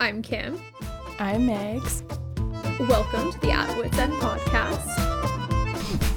[0.00, 0.60] I'm Kim.
[1.18, 2.02] I'm Megs.
[2.88, 4.86] Welcome to the At Wits End podcast.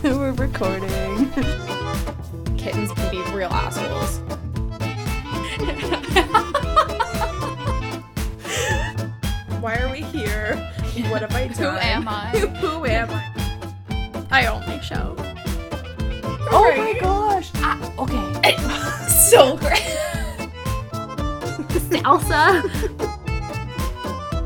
[0.18, 1.32] We're recording.
[2.58, 4.20] Kittens can be real assholes.
[9.62, 10.56] Why are we here?
[11.10, 11.58] What have I done?
[11.58, 12.30] Who am I?
[12.62, 14.26] Who am I?
[14.32, 15.16] I only show.
[16.52, 16.94] Oh Right.
[16.96, 17.52] my gosh.
[17.56, 18.58] Ah, okay.
[19.10, 19.84] so great.
[21.90, 22.64] Salsa.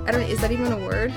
[0.05, 0.21] I don't.
[0.23, 1.13] Is that even a word?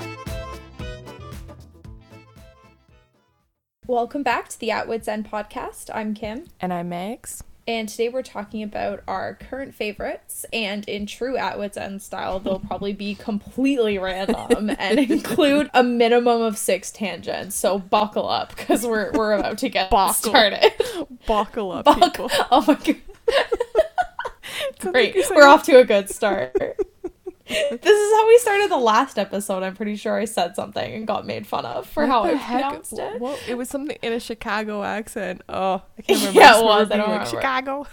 [3.85, 5.89] Welcome back to the At Wits End podcast.
[5.93, 6.45] I'm Kim.
[6.59, 7.41] And I'm Megs.
[7.67, 10.45] And today we're talking about our current favorites.
[10.53, 15.83] And in true At Wits End style, they'll probably be completely random and include a
[15.83, 17.55] minimum of six tangents.
[17.55, 20.13] So buckle up because we're, we're about to get Buckle.
[20.13, 20.71] started.
[21.25, 22.29] Buckle up, Buck- people.
[22.51, 23.01] Oh my god.
[24.93, 25.15] Great.
[25.29, 26.55] We're off to a good start.
[27.71, 29.63] this is how we started the last episode.
[29.63, 32.33] I'm pretty sure I said something and got made fun of for What how I
[32.33, 32.61] heck?
[32.63, 33.21] pronounced it.
[33.21, 35.41] Well, it was something in a Chicago accent.
[35.47, 36.39] Oh, I can't remember.
[36.39, 36.91] Yeah, it was.
[36.91, 37.29] I don't like, remember.
[37.29, 37.87] Chicago.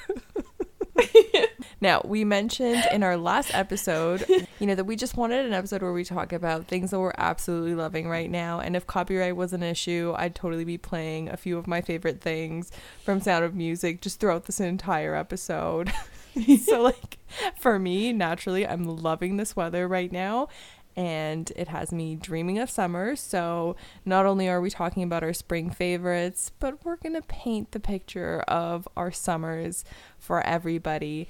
[1.80, 4.24] now, we mentioned in our last episode,
[4.60, 7.12] you know, that we just wanted an episode where we talk about things that we're
[7.18, 8.60] absolutely loving right now.
[8.60, 12.20] And if copyright was an issue, I'd totally be playing a few of my favorite
[12.20, 12.70] things
[13.04, 15.92] from Sound of Music just throughout this entire episode.
[16.64, 17.18] so, like,
[17.58, 20.48] for me, naturally, I'm loving this weather right now.
[20.96, 23.16] And it has me dreaming of summer.
[23.16, 27.72] So, not only are we talking about our spring favorites, but we're going to paint
[27.72, 29.84] the picture of our summers
[30.18, 31.28] for everybody.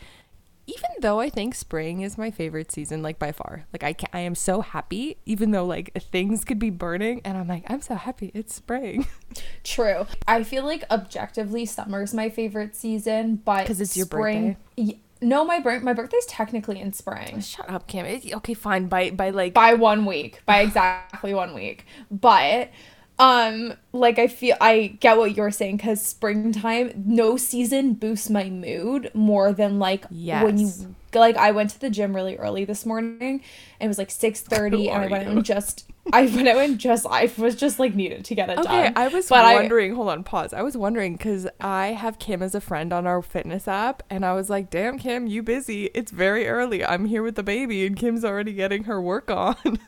[0.67, 3.67] Even though I think spring is my favorite season, like by far.
[3.73, 7.37] Like I, can, I am so happy, even though like things could be burning, and
[7.37, 9.07] I'm like, I'm so happy it's spring.
[9.65, 10.07] True.
[10.27, 15.45] I feel like objectively summer's my favorite season, but because it's your spring, Y- no,
[15.45, 17.41] my birth my birthday's technically in spring.
[17.41, 18.07] Shut up, Kim.
[18.07, 18.87] It- okay, fine.
[18.89, 20.41] By by like By one week.
[20.47, 21.85] By exactly one week.
[22.11, 22.71] But
[23.19, 28.51] um like I feel I get what you're saying cuz springtime no season boosts my
[28.51, 30.71] mood more than like when you
[31.15, 33.41] like I went to the gym really early this morning
[33.79, 35.31] and it was like 6:30 Who and I went you?
[35.31, 38.59] and just I went out and just I was just like needed to get it
[38.59, 38.93] Okay, done.
[38.97, 39.95] I was But I- wondering.
[39.95, 40.53] hold on, pause.
[40.53, 44.23] I was wondering because I have Kim as a friend on our fitness app, and
[44.27, 45.87] I was like, "Damn, Kim, you busy?
[45.95, 46.85] It's very early.
[46.85, 49.57] I'm here with the baby, and Kim's already getting her work on."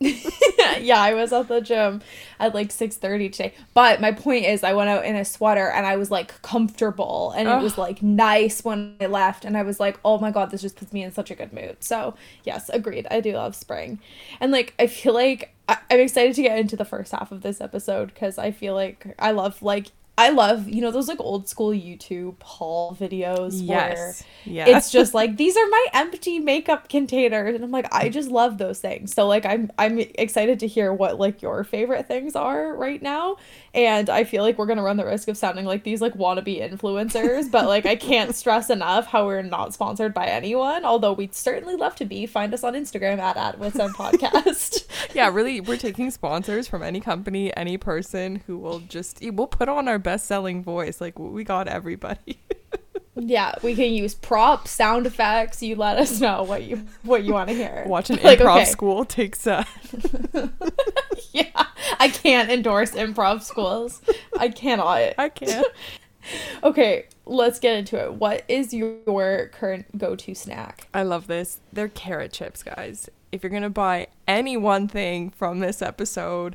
[0.80, 2.02] yeah, I was at the gym
[2.38, 3.53] at like 6:30 today.
[3.74, 7.32] But my point is I went out in a sweater and I was like comfortable
[7.36, 10.50] and it was like nice when I left and I was like, "Oh my god,
[10.50, 13.06] this just puts me in such a good mood." So, yes, agreed.
[13.10, 13.98] I do love spring.
[14.40, 17.42] And like I feel like I- I'm excited to get into the first half of
[17.42, 21.20] this episode cuz I feel like I love like I love, you know, those like
[21.20, 24.66] old school YouTube haul videos where yes, yeah.
[24.68, 27.56] it's just like these are my empty makeup containers.
[27.56, 29.12] And i'm like i just love those things.
[29.12, 33.38] So like i'm i'm excited to hear what like your favorite things are right now
[33.74, 36.60] and i feel like we're gonna run the risk of sounding like these like wannabe
[36.60, 41.34] influencers but like i can't stress enough how we're not sponsored by anyone although we'd
[41.34, 44.84] certainly love to be find us on instagram at at adwits some podcast
[45.14, 49.68] yeah, really, we're taking sponsors from any company, any person who will just we'll put
[49.68, 51.00] on our best selling voice.
[51.00, 52.38] Like we got everybody.
[53.16, 57.32] yeah we can use props sound effects you let us know what you what you
[57.32, 58.64] want to hear Watch an Like, improv okay.
[58.64, 59.62] school takes uh
[61.32, 61.66] yeah
[62.00, 64.02] i can't endorse improv schools
[64.38, 65.66] i cannot I can't.
[66.62, 71.60] okay let's get into it what is your current go-to snack I love this.
[71.72, 73.08] They're carrot chips, guys.
[73.32, 76.54] If you're gonna buy any one thing from this episode,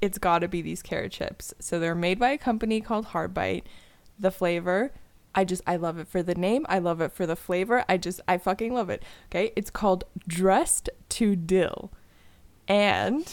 [0.00, 1.52] it's gotta be these carrot chips.
[1.60, 3.64] So they're made by a company called Hardbite.
[4.18, 4.92] The flavor,
[5.34, 6.64] I just I love it for the name.
[6.70, 7.84] I love it for the flavor.
[7.86, 9.02] I just I fucking love it.
[9.30, 11.92] Okay, it's called dressed to dill,
[12.66, 13.26] and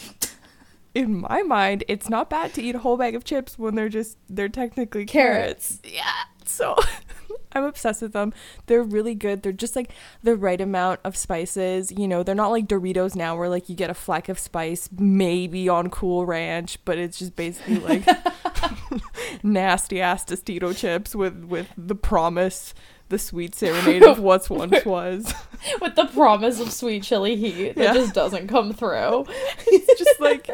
[0.94, 3.88] in my mind, it's not bad to eat a whole bag of chips when they're
[3.88, 5.78] just they're technically carrots.
[5.82, 5.94] Carrots.
[5.94, 6.12] Yeah.
[6.44, 6.76] So
[7.52, 8.32] I'm obsessed with them.
[8.66, 9.42] They're really good.
[9.42, 9.90] They're just like
[10.22, 11.90] the right amount of spices.
[11.92, 14.88] You know, they're not like Doritos now where like you get a fleck of spice
[14.98, 18.06] maybe on Cool Ranch, but it's just basically like
[19.42, 22.74] nasty ass Tostito chips with with the promise
[23.10, 25.32] the sweet serenade of what's once was.
[25.80, 27.94] with the promise of sweet chili heat that Yeah.
[27.94, 29.26] just doesn't come through
[29.66, 30.48] it's just like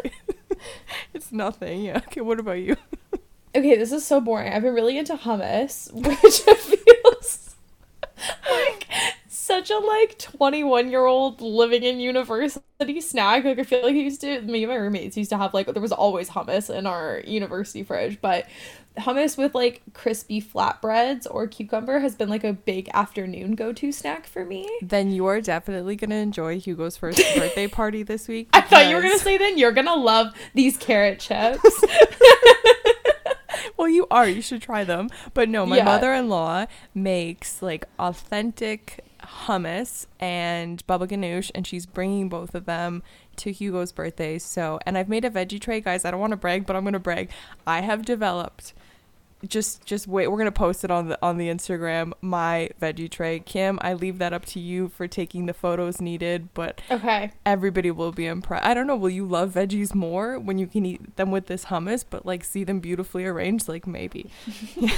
[1.15, 1.83] it's nothing.
[1.85, 1.99] Yeah.
[1.99, 2.77] Okay, what about you?
[3.57, 7.57] okay this is so boring i've been really into hummus which feels
[8.49, 8.87] like
[9.51, 13.45] such a like 21 year old living in university snack.
[13.45, 15.67] Like I feel like I used to me and my roommates used to have like
[15.67, 18.47] there was always hummus in our university fridge, but
[18.99, 23.93] hummus with like crispy flatbreads or cucumber has been like a big afternoon go to
[23.93, 24.69] snack for me.
[24.83, 28.49] Then you are definitely gonna enjoy Hugo's first birthday party this week.
[28.53, 31.61] I thought you were gonna say then you're gonna love these carrot chips.
[33.77, 34.29] Well, you are.
[34.29, 35.09] You should try them.
[35.33, 35.85] But no, my Yeah.
[35.85, 43.02] mother-in-law makes like authentic hummus and baba ganoush, and she's bringing both of them
[43.37, 44.38] to Hugo's birthday.
[44.38, 46.05] So, and I've made a veggie tray, guys.
[46.05, 47.31] I don't want to brag, but I'm gonna brag.
[47.67, 48.75] I have developed.
[49.47, 50.29] Just, just wait.
[50.29, 52.13] We're gonna post it on the on the Instagram.
[52.21, 53.79] My veggie tray, Kim.
[53.83, 57.33] I leave that up to you for taking the photos needed, but okay.
[57.47, 58.65] everybody will be impressed.
[58.65, 61.67] I don't know, will you love veggies more when you can eat them with this
[61.67, 63.69] hummus, but like see them beautifully arranged?
[63.69, 64.31] Like maybe.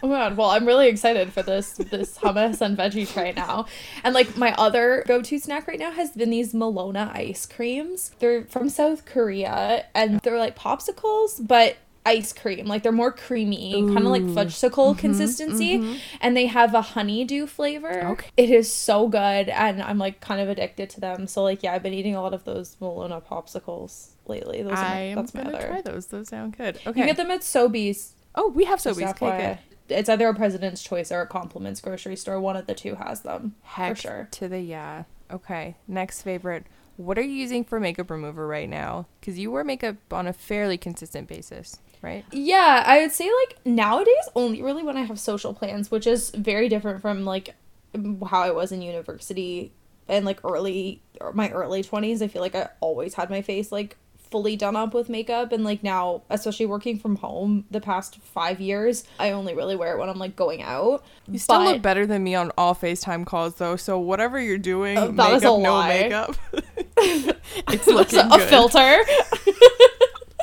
[0.00, 0.36] Oh my god.
[0.36, 3.66] Well, I'm really excited for this this hummus and veggie tray now.
[4.04, 8.12] And like my other go-to snack right now has been these Melona ice creams.
[8.18, 12.66] They're from South Korea and they're like popsicles, but ice cream.
[12.66, 15.96] Like they're more creamy, kind of like fudgesicle mm-hmm, consistency, mm-hmm.
[16.20, 18.06] and they have a honeydew flavor.
[18.08, 18.28] Okay.
[18.36, 21.26] It is so good and I'm like kind of addicted to them.
[21.26, 24.62] So like yeah, I've been eating a lot of those Melona popsicles lately.
[24.62, 25.66] Those are I my, am that's my gonna other.
[25.66, 26.06] try those.
[26.06, 26.80] Those sound good.
[26.86, 27.00] Okay.
[27.00, 28.12] You get them at Sobeys.
[28.34, 29.10] oh, we have Sobeys.
[29.10, 29.58] Okay,
[29.88, 29.98] good.
[29.98, 32.40] It's either a President's Choice or a Compliments grocery store.
[32.40, 33.54] One of the two has them.
[33.62, 34.28] Heck sure.
[34.32, 35.04] to the yeah.
[35.30, 35.76] Okay.
[35.86, 36.66] Next favorite.
[36.98, 39.06] What are you using for makeup remover right now?
[39.20, 42.24] Because you wear makeup on a fairly consistent basis, right?
[42.32, 46.30] Yeah, I would say like nowadays only really when I have social plans, which is
[46.30, 47.54] very different from like
[47.94, 49.72] how I was in university
[50.08, 52.22] and like early or my early 20s.
[52.22, 53.96] I feel like I always had my face like
[54.30, 58.60] fully done up with makeup and like now especially working from home the past 5
[58.60, 61.02] years, I only really wear it when I'm like going out.
[61.26, 63.76] You still But- look better than me on all FaceTime calls though.
[63.76, 65.88] So whatever you're doing, Uh, that makeup, is a no lie.
[65.88, 66.36] makeup.
[67.68, 68.98] it's looking a filter.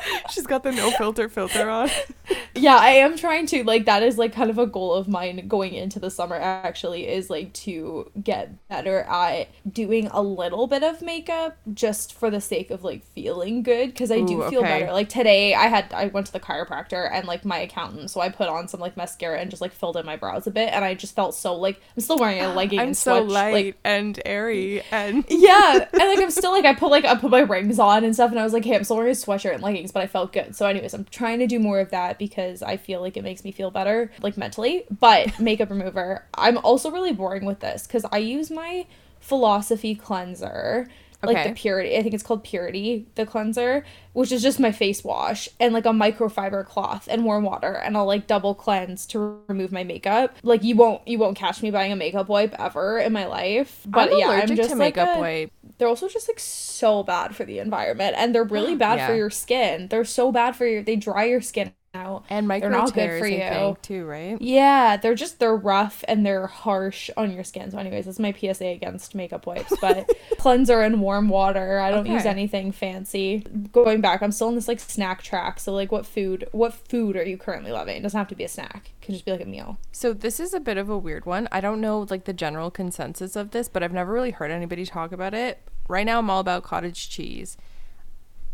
[0.30, 1.90] She's got the no filter filter on.
[2.54, 5.46] yeah i am trying to like that is like kind of a goal of mine
[5.46, 10.82] going into the summer actually is like to get better at doing a little bit
[10.82, 14.60] of makeup just for the sake of like feeling good because i do Ooh, feel
[14.60, 14.80] okay.
[14.80, 18.20] better like today i had i went to the chiropractor and like my accountant so
[18.20, 20.70] i put on some like mascara and just like filled in my brows a bit
[20.72, 23.32] and i just felt so like i'm still wearing a legging I'm and so switch,
[23.32, 27.14] light like and airy and yeah, and like I'm still like I put like I
[27.14, 29.14] put my rings on and stuff, and I was like, hey, I'm still wearing a
[29.14, 30.54] sweatshirt and leggings, but I felt good.
[30.54, 33.44] So, anyways, I'm trying to do more of that because I feel like it makes
[33.44, 34.84] me feel better, like mentally.
[34.90, 38.84] But makeup remover, I'm also really boring with this because I use my
[39.20, 40.86] philosophy cleanser.
[41.22, 45.02] Like the purity, I think it's called purity, the cleanser, which is just my face
[45.02, 49.40] wash and like a microfiber cloth and warm water, and I'll like double cleanse to
[49.48, 50.36] remove my makeup.
[50.42, 53.82] Like you won't, you won't catch me buying a makeup wipe ever in my life.
[53.84, 55.52] But I'm yeah, I'm just to like makeup a- wipe.
[55.78, 59.30] they're also just like so bad for the environment and they're really bad for your
[59.30, 59.88] skin.
[59.88, 62.24] They're so bad for your they dry your skin out.
[62.30, 63.38] And micro They're not good tears, for I you.
[63.38, 64.40] think, too, right?
[64.40, 67.70] Yeah, they're just they're rough and they're harsh on your skin.
[67.70, 70.08] So anyways, that's my PSA against makeup wipes, but
[70.38, 71.80] cleanser and warm water.
[71.80, 73.44] I don't use anything fancy.
[73.72, 75.58] Going back, I'm still in this like snack track.
[75.58, 77.96] So like what food what food are you currently loving?
[77.96, 78.90] It doesn't have to be a snack.
[79.00, 79.78] It can just be like a meal.
[79.92, 81.48] So this is a bit of a weird one.
[81.50, 84.84] I don't know like the general consensus of this, but I've never really heard anybody
[84.84, 85.60] talk about it.
[85.88, 87.56] Right now I'm all about cottage cheese.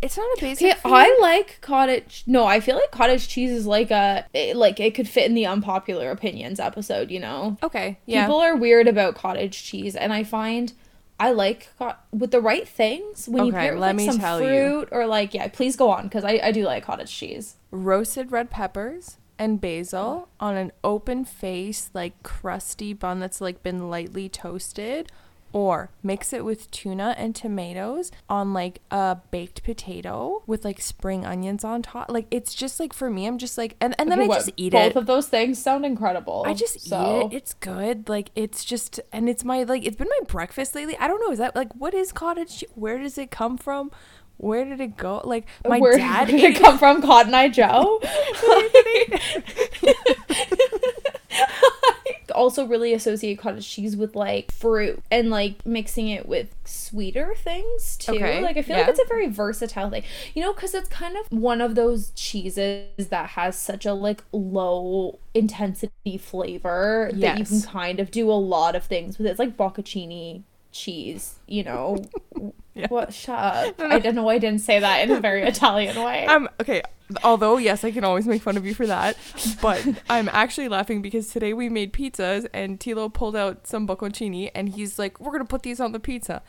[0.03, 0.91] It's not a basic food.
[0.93, 2.25] I like cottage.
[2.27, 5.35] No, I feel like cottage cheese is like a it, like it could fit in
[5.35, 7.11] the unpopular opinions episode.
[7.11, 7.99] You know, Okay.
[8.07, 8.27] Yeah.
[8.27, 10.73] people are weird about cottage cheese, and I find
[11.21, 14.19] I like co- with the right things when you Okay, pair it with like some
[14.19, 14.47] tell you.
[14.49, 15.47] fruit or like yeah.
[15.49, 17.55] Please go on because I I do like cottage cheese.
[17.71, 23.89] roasted red peppers and basil on an open face like crusty bun that's like been
[23.89, 25.11] lightly toasted
[25.53, 31.25] or mix it with tuna and tomatoes on like a baked potato with like spring
[31.27, 34.19] onions on top like it's just like for me i'm just like and, and then
[34.19, 36.45] Okay, i what, just eat both it Both of those things sound incredible.
[36.47, 37.29] I just so.
[37.31, 37.37] eat it.
[37.37, 38.09] It's good.
[38.09, 40.97] Like it's just, and it's my like it's been my breakfast lately.
[40.99, 41.31] I don't know.
[41.33, 42.65] Is that like what is cottage?
[42.75, 43.91] Where does it come from?
[44.39, 45.21] Where did it go?
[45.25, 47.03] Like my Where dad did ate it come from?
[47.03, 48.01] Cotton Eye Joe.
[52.35, 57.97] Also really associate cottage cheese with like fruit and like mixing it with sweeter things
[57.97, 58.13] too.
[58.13, 58.83] Okay, Like I feel yeah.
[58.83, 60.05] like it's a very versatile thing.
[60.35, 64.23] You know, because it's kind of one of those cheeses that has such a like
[64.33, 69.27] low intensity flavor that you can kind of do a lot of things with.
[69.27, 71.99] It's like bocconcini cheese, you know.
[72.75, 72.87] Yeah.
[72.89, 73.13] What?
[73.13, 73.81] Shut up.
[73.81, 76.27] I don't know why I didn't say that in a very Italian way.
[76.27, 76.49] Um.
[76.61, 76.83] Okay.
[77.23, 79.19] Although, yes, I can always make fun of you for that.
[79.61, 84.51] But I'm actually laughing because today we made pizzas and Tilo pulled out some bocconcini
[84.55, 86.41] and he's like, we're going to put these on the pizza.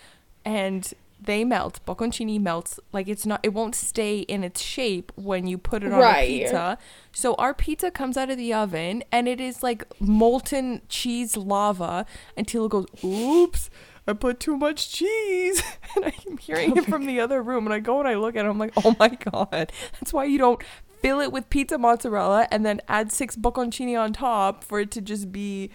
[0.46, 0.90] And
[1.22, 1.80] they melt.
[1.86, 5.92] Bocconcini melts like it's not it won't stay in its shape when you put it
[5.92, 6.22] on Right.
[6.30, 6.78] a pizza.
[7.14, 12.06] So our pizza comes out of the oven and it is like molten cheese lava
[12.38, 13.70] and Tilo goes, "Oops,
[14.08, 15.62] I put too much cheese."
[15.96, 18.46] And I'm hearing it from the other room and I go and I look at
[18.46, 19.72] it I'm like, "Oh my god.
[20.00, 20.60] That's why you don't
[21.02, 25.02] fill it with pizza mozzarella and then add six bocconcini on top for it to
[25.02, 25.70] just be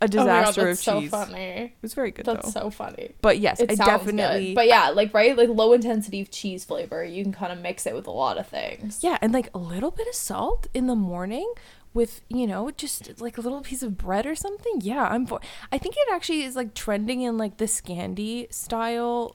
[0.00, 1.38] a disaster Oh my god, of so cheese." funny.
[1.38, 2.62] It was very good That's though.
[2.62, 3.12] so funny.
[3.22, 4.54] but yes, It I definitely good.
[4.56, 7.04] But yeah, like right, like low intensity cheese flavor.
[7.04, 8.98] You can kind of mix it with a lot of things.
[9.02, 11.50] Yeah, and like a little bit of salt in the morning
[11.96, 14.74] with, you know, just like a little piece of bread or something.
[14.80, 15.40] Yeah, I'm for
[15.72, 19.34] I think it actually is like trending in like the Scandi style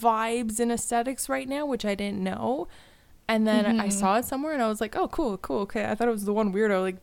[0.00, 2.66] vibes and aesthetics right now, which I didn't know.
[3.28, 3.92] And then I Mhm.
[3.92, 5.84] saw it somewhere and I was like, oh, cool, cool, okay.
[5.86, 6.82] I thought it was the one weirdo.
[6.82, 6.96] Like,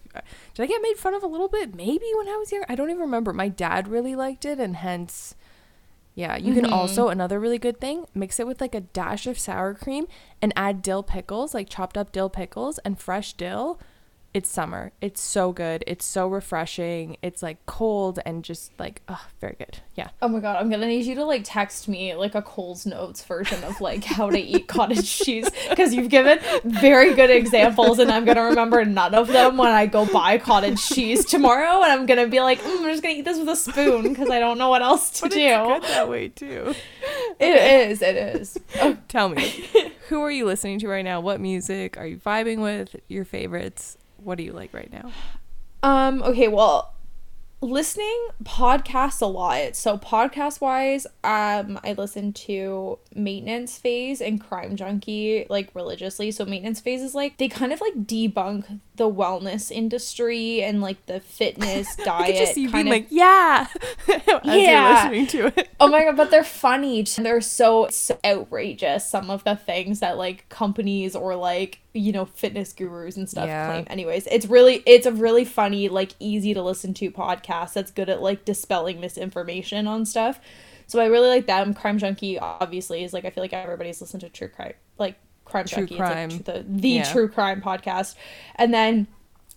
[0.54, 1.74] did I get made fun of a little bit?
[1.74, 2.64] Maybe when I was young.
[2.70, 3.34] I don't even remember.
[3.34, 5.34] My dad really liked it, and hence,
[6.14, 6.38] yeah.
[6.38, 6.74] You can Mhm.
[6.74, 10.06] also, another really good thing, mix it with like a dash of sour cream
[10.44, 13.80] and add dill pickles, like chopped up dill pickles and fresh dill.
[14.34, 14.94] It's summer.
[15.02, 15.84] It's so good.
[15.88, 17.18] It's so refreshing.
[17.22, 19.80] It's like cold and just like, oh, very good.
[19.96, 20.12] Yeah.
[20.22, 23.26] Oh my god, I'm gonna need you to like text me like a Cole's Notes
[23.26, 28.10] version of like how to eat cottage cheese because you've given very good examples and
[28.10, 32.06] I'm gonna remember none of them when I go buy cottage cheese tomorrow and I'm
[32.06, 34.58] gonna be like, mm, I'm just gonna eat this with a spoon because I don't
[34.58, 35.40] know what else to But do.
[35.40, 36.74] it's good that way too.
[37.38, 38.58] It is, it is.
[38.82, 39.66] Oh, Tell me,
[40.08, 41.20] who are you listening to right now?
[41.20, 42.96] What music are you vibing with?
[43.10, 43.98] Your favorites?
[44.24, 45.12] What do you like right now?
[45.84, 46.94] Um, okay, well,
[47.62, 49.76] listening podcasts a lot.
[49.76, 56.32] So podcast wise, um, I listen to Maintenance Phase and Crime Junkie like religiously.
[56.32, 61.06] So Maintenance Phase is like they kind of like debunk the wellness industry and like
[61.06, 63.68] the fitness I diet could just see you being of like, yeah,
[64.44, 65.10] Yeah.
[65.12, 65.70] listening to it.
[65.80, 67.04] Oh my god, but they're funny.
[67.04, 69.08] They're so, so outrageous.
[69.08, 73.48] Some of the things that like companies or like you know fitness gurus and stuff
[73.48, 73.68] Yeah.
[73.70, 73.86] claim.
[73.90, 78.10] Anyways, it's really it's a really funny, like easy to listen to podcast that's good
[78.10, 80.40] at like dispelling misinformation on stuff.
[80.88, 81.74] So I really like them.
[81.74, 85.16] Crime Junkie obviously is like I feel like everybody's listened to true crime like
[85.46, 85.98] Crime True Junkie.
[85.98, 86.30] crime.
[86.30, 87.12] Like the the Yeah.
[87.12, 88.16] true crime podcast,
[88.56, 89.08] and then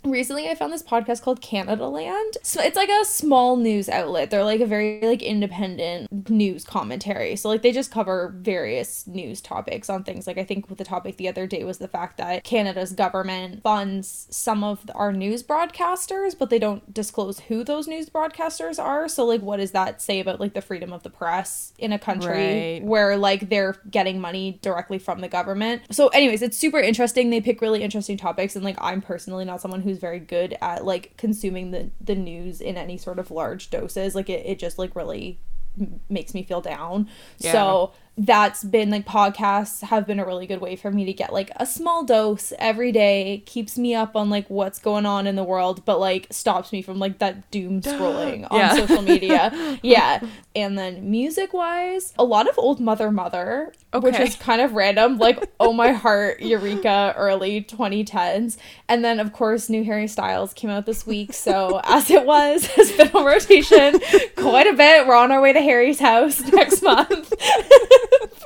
[0.04, 4.44] recently i found this podcast called Canadaland so it's like a small news outlet they're
[4.44, 9.88] like a very like independent news commentary so like they just cover various news topics
[9.88, 12.44] on things like i think with the topic the other day was the fact that
[12.44, 18.08] canada's government funds some of our news broadcasters but they don't disclose who those news
[18.08, 21.73] broadcasters are so like what does that say about like the freedom of the press
[21.78, 22.80] in a country Right.
[22.82, 25.82] where like they're getting money directly from the government.
[25.90, 27.30] So anyways, it's super interesting.
[27.30, 30.85] They pick really interesting topics and like I'm personally not someone who's very good at
[30.85, 34.15] like consuming the the news in any sort of large doses.
[34.15, 35.39] Like it, it just like really
[35.79, 37.09] m- makes me feel down.
[37.39, 37.53] Yeah.
[37.53, 41.33] So that's been like podcasts have been a really good way for me to get
[41.33, 43.42] like a small dose every day.
[43.44, 46.80] Keeps me up on like what's going on in the world but like stops me
[46.80, 48.75] from like that doom scrolling on Yeah.
[48.75, 49.78] social media.
[49.83, 50.21] Yeah.
[50.54, 55.18] And then music wise a lot of old mother mother which is kind of random
[55.18, 58.56] like oh my heart eureka early 2010s
[58.88, 61.33] and then of course new harry styles came out this week.
[61.33, 64.00] So as it was has been on rotation
[64.37, 65.06] quite a bit.
[65.09, 67.33] We're on our way to harry's house next month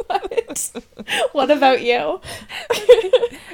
[0.08, 0.82] but
[1.32, 2.20] what about you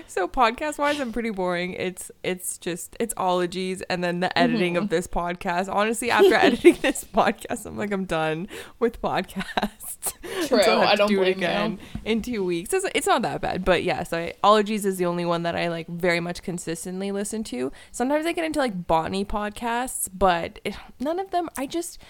[0.06, 1.73] So podcast wise, I'm pretty boring.
[1.73, 4.84] It's it's just it's ologies and then the editing Mm-hmm.
[4.84, 5.68] of this podcast.
[5.73, 10.12] Honestly, after editing this podcast, I'm like I'm done with podcasts.
[10.49, 11.32] True, So I to don't do it blame you.
[11.46, 12.73] again in two weeks.
[12.73, 15.68] It's, it's not that bad, but yes, I, ologies is the only one that I
[15.68, 17.73] like very much consistently listen to.
[17.90, 21.49] Sometimes I get into like botany podcasts, but it, none of them.
[21.56, 22.00] I just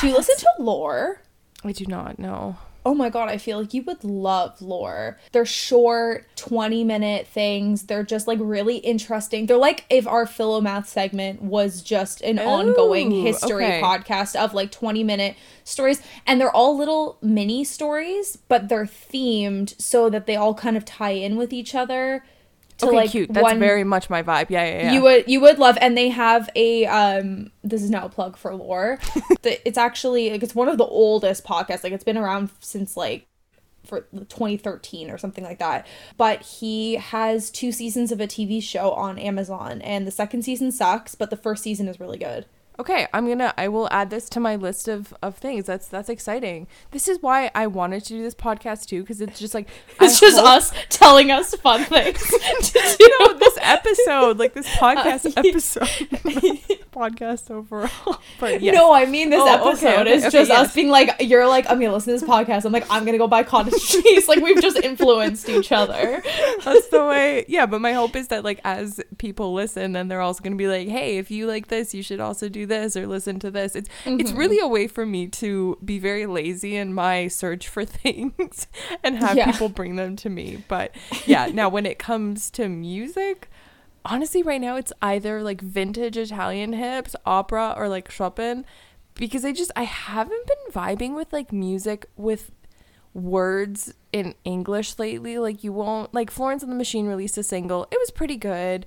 [0.00, 1.22] do you listen to lore
[1.64, 2.56] I do not know.
[2.86, 5.18] Oh my god, I feel like you would love lore.
[5.32, 7.84] They're short, 20 minute things.
[7.84, 9.46] They're just like really interesting.
[9.46, 13.80] They're like if our Philomath segment was just an oh, ongoing history okay.
[13.80, 16.02] podcast of like 20 minute stories.
[16.26, 20.84] And they're all little mini stories, but they're themed so that they all kind of
[20.84, 22.22] tie in with each other.
[22.78, 23.32] To Okay, like cute.
[23.32, 24.50] That's one very much my vibe.
[24.50, 24.92] Yeah, yeah, yeah.
[24.92, 28.36] you would you would love and they have a um this is now a plug
[28.36, 28.98] for lore
[29.42, 32.96] The- it's actually like it's one of the oldest podcasts like it's been around since
[32.96, 33.28] like
[33.84, 38.90] for 2013 or something like that but he has two seasons of a tv show
[38.92, 42.46] on amazon and the second season sucks but the first season is really good
[42.78, 43.54] Okay, I'm gonna.
[43.56, 45.66] I will add this to my list of of things.
[45.66, 46.66] That's that's exciting.
[46.90, 49.68] This is why I wanted to do this podcast too, because it's just like
[50.00, 52.20] It's I just hope- us telling us fun things
[53.00, 55.88] you know, this episode, like this podcast Uh, episode,
[56.92, 58.20] podcast overall.
[58.40, 58.74] But yes.
[58.74, 60.68] No, I mean this Oh, okay, episode okay, is okay, just yes.
[60.68, 62.64] us being like, you're like, I'm gonna listen to this podcast.
[62.64, 64.26] I'm like, I'm gonna go buy cottage cheese.
[64.26, 66.22] like we've just influenced each other.
[66.64, 70.20] that's the way yeah but my hope is that like as people listen then they're
[70.20, 73.06] also to be like hey if you like this you should also do this or
[73.06, 74.36] listen to this it's it's Mhm.
[74.38, 78.66] really a way for me to be very lazy in my search for things
[79.02, 79.50] and have Yeah.
[79.52, 80.94] people bring them to me but
[81.26, 83.48] yeah now when it comes to music
[84.04, 88.64] honestly right now it's either like vintage italian hips opera or like chopin
[89.14, 92.50] because i just i haven't been vibing with like music with
[93.12, 95.38] words in English lately.
[95.38, 97.84] Like you won't like Florence and the Machine released a single.
[97.92, 98.86] It was pretty good.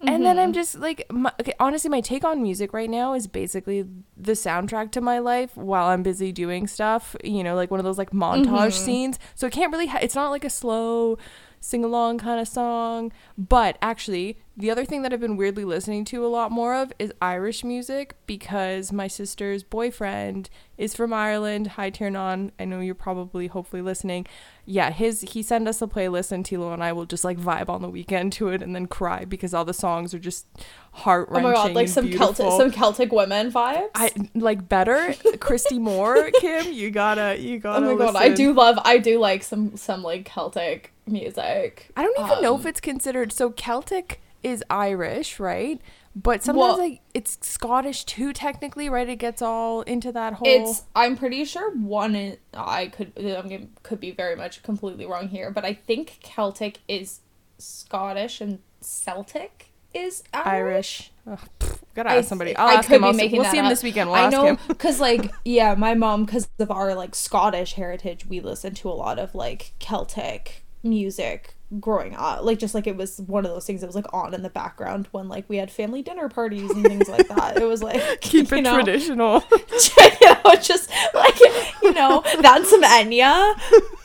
[0.00, 0.54] And then I'm Mhm.
[0.54, 3.86] just like my, okay, honestly my take on music right now is basically
[4.16, 7.84] the soundtrack to my life while I'm busy doing stuff, you know, like one of
[7.84, 8.84] those like montage Mhm.
[8.84, 9.18] scenes.
[9.34, 11.16] So it can't really ha- it's not like a slow
[11.60, 16.04] sing along kind of song, but actually the other thing that I've been weirdly listening
[16.06, 21.66] to a lot more of is Irish music because my sister's boyfriend is from Ireland.
[21.68, 24.26] Hi Tiernan, I know you're probably hopefully listening.
[24.64, 27.68] Yeah, his he sent us a playlist and Tilo and I will just like vibe
[27.68, 30.46] on the weekend to it and then cry because all the songs are just
[30.92, 33.88] heart Oh my god, like some Celtic, some Celtic women vibes.
[33.96, 36.72] I like better Christy Moore, Kim.
[36.72, 37.86] You gotta, you oh gotta.
[37.86, 41.90] Oh my god, I do love, I do like some some like Celtic music.
[41.96, 43.32] I don't even know if Um, it's considered.
[43.32, 45.80] So Celtic is Irish, right?
[46.16, 49.08] But sometimes Well- like it's Scottish too, technically, right?
[49.08, 50.46] It gets all into that whole.
[50.46, 55.28] It's I'm pretty sure one in, I could I'm could be very much completely wrong
[55.28, 57.20] here, but I think Celtic is
[57.58, 61.10] Scottish and Celtic is Irish.
[61.26, 61.40] Irish.
[61.60, 62.54] Ugh, gotta I ask somebody.
[62.56, 63.02] I'll I ask could him.
[63.02, 63.70] be I'll making we'll see him up.
[63.70, 64.10] this weekend.
[64.10, 68.40] We'll I know because like yeah, my mom because of our like Scottish heritage, we
[68.40, 72.44] listen to a lot of like Celtic music growing up.
[72.44, 74.50] Like just like it was one of those things that was like on in the
[74.50, 77.56] background when like we had family dinner parties and things like that.
[77.60, 79.42] It was like Keep it know, traditional.
[79.50, 81.40] you know, just like
[81.82, 83.54] you know, that's some Enya.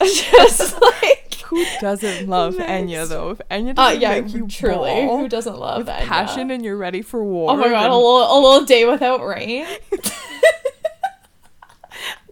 [0.02, 2.68] Just like Who doesn't love Nice.
[2.68, 3.30] Enya though?
[3.30, 5.02] If Enya uh doesn't yeah, make you truly.
[5.06, 6.06] Who doesn't love with Enya?
[6.06, 7.50] passion and you're ready for war?
[7.50, 9.66] Oh my god, then a little a little day without rain.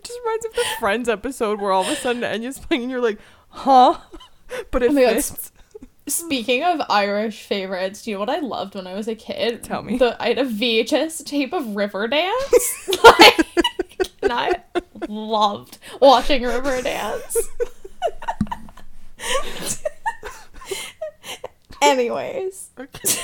[0.08, 3.00] Just reminds of the Friends episode where all of a sudden Enya's playing and you're
[3.00, 3.18] like,
[3.50, 3.98] huh?
[4.70, 5.52] But it Oh my God, fits.
[6.08, 9.62] Speaking of Irish favorites, do you know what I loved when I was a kid?
[9.62, 9.98] Tell me.
[9.98, 12.88] The, I had a VHS tape of Riverdance.
[13.04, 13.46] like,
[14.22, 14.62] and I
[15.06, 17.36] loved watching Riverdance.
[21.82, 23.20] Anyways, Okay.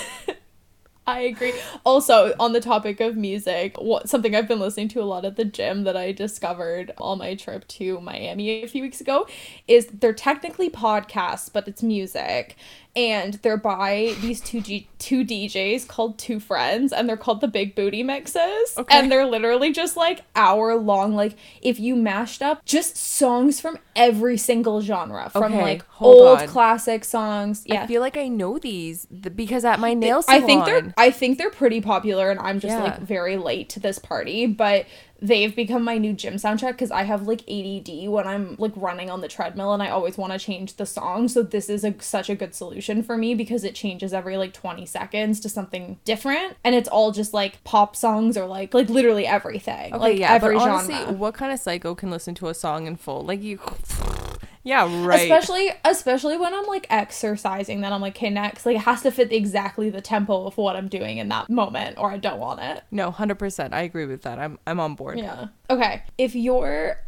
[1.07, 1.53] I agree.
[1.85, 5.37] Also, on the topic of music, what something I've been listening to a lot at
[5.37, 9.27] the gym that I discovered on my trip to Miami a few weeks ago
[9.69, 12.57] is they're technically podcasts, but it's music.
[12.97, 17.49] And they're by these two G- two DJs called Two Friends, and they're called the
[17.49, 18.75] Big Booty Mixes.
[18.79, 18.97] Okay.
[18.97, 23.79] And they're literally just like hour long, like if you mashed up just songs from
[23.97, 26.47] every single genre, from Okay, like old on.
[26.49, 27.65] classic songs.
[27.67, 31.11] Yeah, I feel like I know these because at my nail I think they're I
[31.11, 32.85] think they're pretty popular and I'm just Yeah.
[32.85, 34.87] like very late to this party, but
[35.25, 39.09] they've become my new gym soundtrack because I have like ADD when I'm like running
[39.09, 41.29] on the treadmill and I always want to change the song.
[41.29, 44.53] So this is a such a good solution for me because it changes every like
[44.53, 48.91] 20 seconds to something different and it's all just like pop songs or like like
[48.91, 49.95] literally everything.
[49.95, 51.13] Okay, like yeah, every but honestly, genre.
[51.15, 53.23] what kind of psycho can listen to a song in full?
[53.23, 53.59] Like you,
[54.65, 55.21] yeah, right.
[55.23, 58.67] Especially especially when I'm like exercising, then I'm like, okay, next.
[58.67, 61.99] Like it has to fit exactly the tempo of what I'm doing in that moment,
[61.99, 62.83] or I don't want it.
[62.91, 63.75] no, hundred percent.
[63.75, 64.39] I agree with that.
[64.39, 65.19] I'm I'm on board.
[65.19, 65.49] Yeah.
[65.71, 66.03] Okay.
[66.19, 66.99] If you're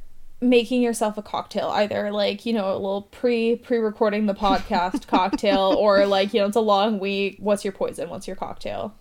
[0.41, 5.07] making yourself a cocktail, either like, you know, a little pre pre recording the podcast
[5.09, 8.11] cocktail or like, you know, it's a long week, what's your poison?
[8.11, 8.95] What's your cocktail?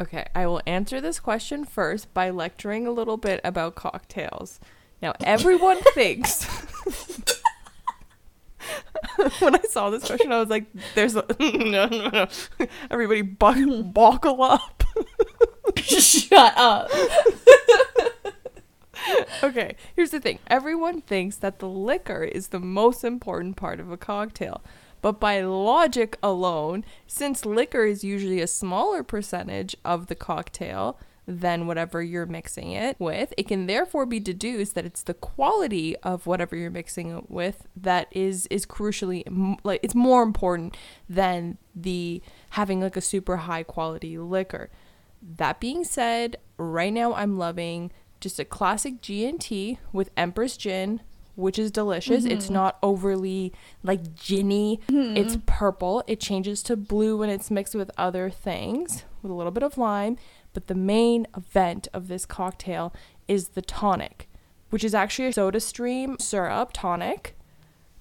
[0.00, 4.58] Okay, I will answer this question first by lecturing a little bit about cocktails.
[5.02, 6.46] Now, everyone thinks.
[9.38, 12.26] when I saw this question, I was like, "There's a no, no, no.
[12.90, 14.84] Everybody, bu- buckle up."
[15.76, 16.90] Shut up.
[19.42, 20.38] okay, here's the thing.
[20.48, 24.62] Everyone thinks that the liquor is the most important part of a cocktail.
[25.02, 30.98] But by logic alone, since liquor is usually a smaller percentage of the cocktail
[31.30, 35.96] than whatever you're mixing it with, it can therefore be deduced that it's the quality
[35.98, 40.76] of whatever you're mixing it with that is is crucially like it's more important
[41.08, 44.70] than the having like a super high quality liquor.
[45.22, 51.00] That being said, right now I'm loving just a classic G&T with Empress Gin,
[51.36, 52.24] which is delicious.
[52.24, 52.32] Mm-hmm.
[52.32, 54.80] It's not overly like ginny.
[54.88, 55.16] Mm-hmm.
[55.16, 56.02] It's purple.
[56.06, 59.78] It changes to blue when it's mixed with other things with a little bit of
[59.78, 60.16] lime.
[60.52, 62.92] But the main event of this cocktail
[63.28, 64.28] is the tonic,
[64.70, 67.36] which is actually a soda stream syrup tonic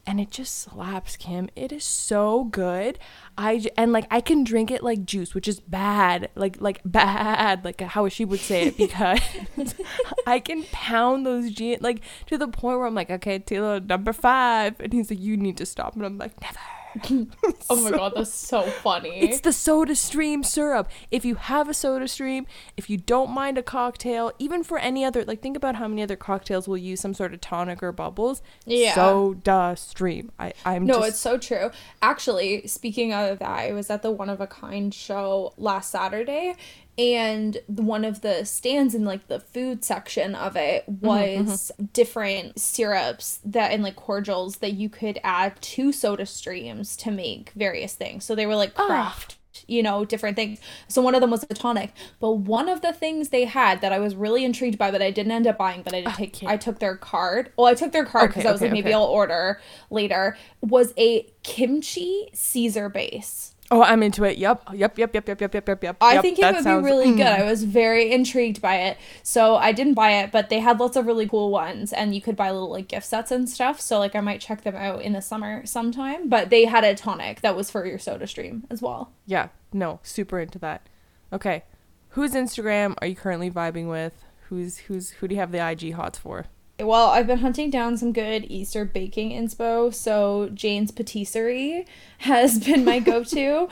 [0.09, 1.49] and it just slaps kim.
[1.55, 2.97] It is so good.
[3.37, 7.63] I and like i can drink it like juice which is bad like like bad
[7.63, 9.21] like how she would say it because
[10.27, 14.11] i can pound those jeans like to the point where i'm like okay tilo number
[14.11, 14.79] five.
[14.79, 15.95] And he's like you need to stop.
[15.95, 16.59] And i'm like never
[17.69, 19.19] oh my god, that's so funny.
[19.19, 20.89] It's the soda stream syrup.
[21.11, 22.47] If you have a soda stream,
[22.77, 26.01] if you don't mind a cocktail, even for any other like think about how many
[26.01, 28.41] other cocktails will use some sort of tonic or bubbles.
[28.65, 28.95] Yeah.
[28.95, 30.31] Soda stream.
[30.39, 31.09] I I'm No, just...
[31.09, 31.71] it's so true.
[32.01, 36.55] Actually, speaking of that, I was at the one of a kind show last Saturday
[36.99, 41.85] and one of the stands in like the food section of it mm-hmm, was mm-hmm.
[41.93, 47.51] different syrups that and like cordials that you could add to soda streams to make
[47.55, 48.85] various things so they were like ah.
[48.85, 49.59] craft oh.
[49.67, 50.59] you know different things
[50.89, 53.93] so one of them was a tonic but one of the things they had that
[53.93, 56.43] i was really intrigued by but i didn't end up buying but i did take
[56.43, 58.73] i took their card well i took their card because okay, i was okay, like
[58.73, 58.93] maybe okay.
[58.93, 64.37] i'll order later was a kimchi caesar base Oh, I'm into it.
[64.37, 64.63] Yep.
[64.73, 64.97] Yep.
[64.97, 65.13] Yep.
[65.13, 65.27] Yep.
[65.27, 65.41] Yep.
[65.41, 65.53] Yep.
[65.53, 65.67] Yep.
[65.67, 65.83] Yep.
[65.83, 65.97] Yep.
[66.01, 67.17] I think it would sounds, be really mm.
[67.17, 67.27] good.
[67.27, 68.97] I was very intrigued by it.
[69.21, 72.21] So I didn't buy it, but they had lots of really cool ones and you
[72.21, 73.79] could buy little like gift sets and stuff.
[73.79, 76.29] So like I might check them out in the summer sometime.
[76.29, 79.11] But they had a tonic that was for your soda stream as well.
[79.27, 79.49] Yeah.
[79.71, 80.87] No, super into that.
[81.31, 81.63] Okay.
[82.09, 84.25] Whose Instagram are you currently vibing with?
[84.47, 86.47] Who's who's who do you have the IG hots for?
[86.79, 89.93] Well, I've been hunting down some good Easter baking inspo.
[89.93, 91.85] So Jane's Patisserie
[92.19, 93.67] has been my go-to.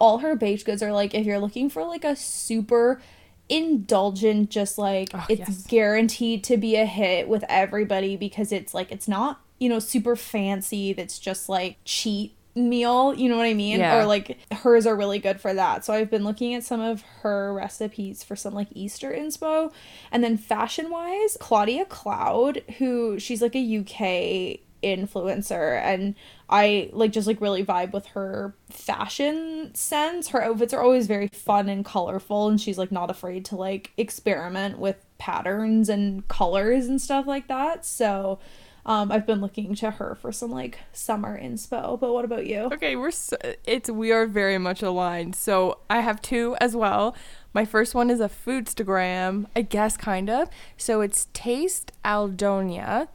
[0.00, 3.00] All her baked goods are like if you're looking for like a super
[3.48, 5.66] indulgent just like oh, it's yes.
[5.66, 10.16] guaranteed to be a hit with everybody because it's like it's not, you know, super
[10.16, 13.80] fancy that's just like cheap meal, you know what I mean?
[13.80, 14.00] Yeah.
[14.00, 15.84] Or like hers are really good for that.
[15.84, 19.72] So I've been looking at some of her recipes for some like Easter inspo.
[20.10, 26.14] And then fashion wise, Claudia Cloud, who she's like a UK influencer and
[26.48, 30.28] I like just like really vibe with her fashion sense.
[30.28, 33.92] Her outfits are always very fun and colorful and she's like not afraid to like
[33.96, 37.84] experiment with patterns and colors and stuff like that.
[37.84, 38.38] So
[38.88, 42.00] um, I've been looking to her for some like summer inspo.
[42.00, 42.70] But what about you?
[42.72, 45.36] Okay, we're so, it's we are very much aligned.
[45.36, 47.14] So I have two as well.
[47.52, 50.48] My first one is a foodstagram, I guess kind of.
[50.78, 53.08] So it's Taste Aldonia,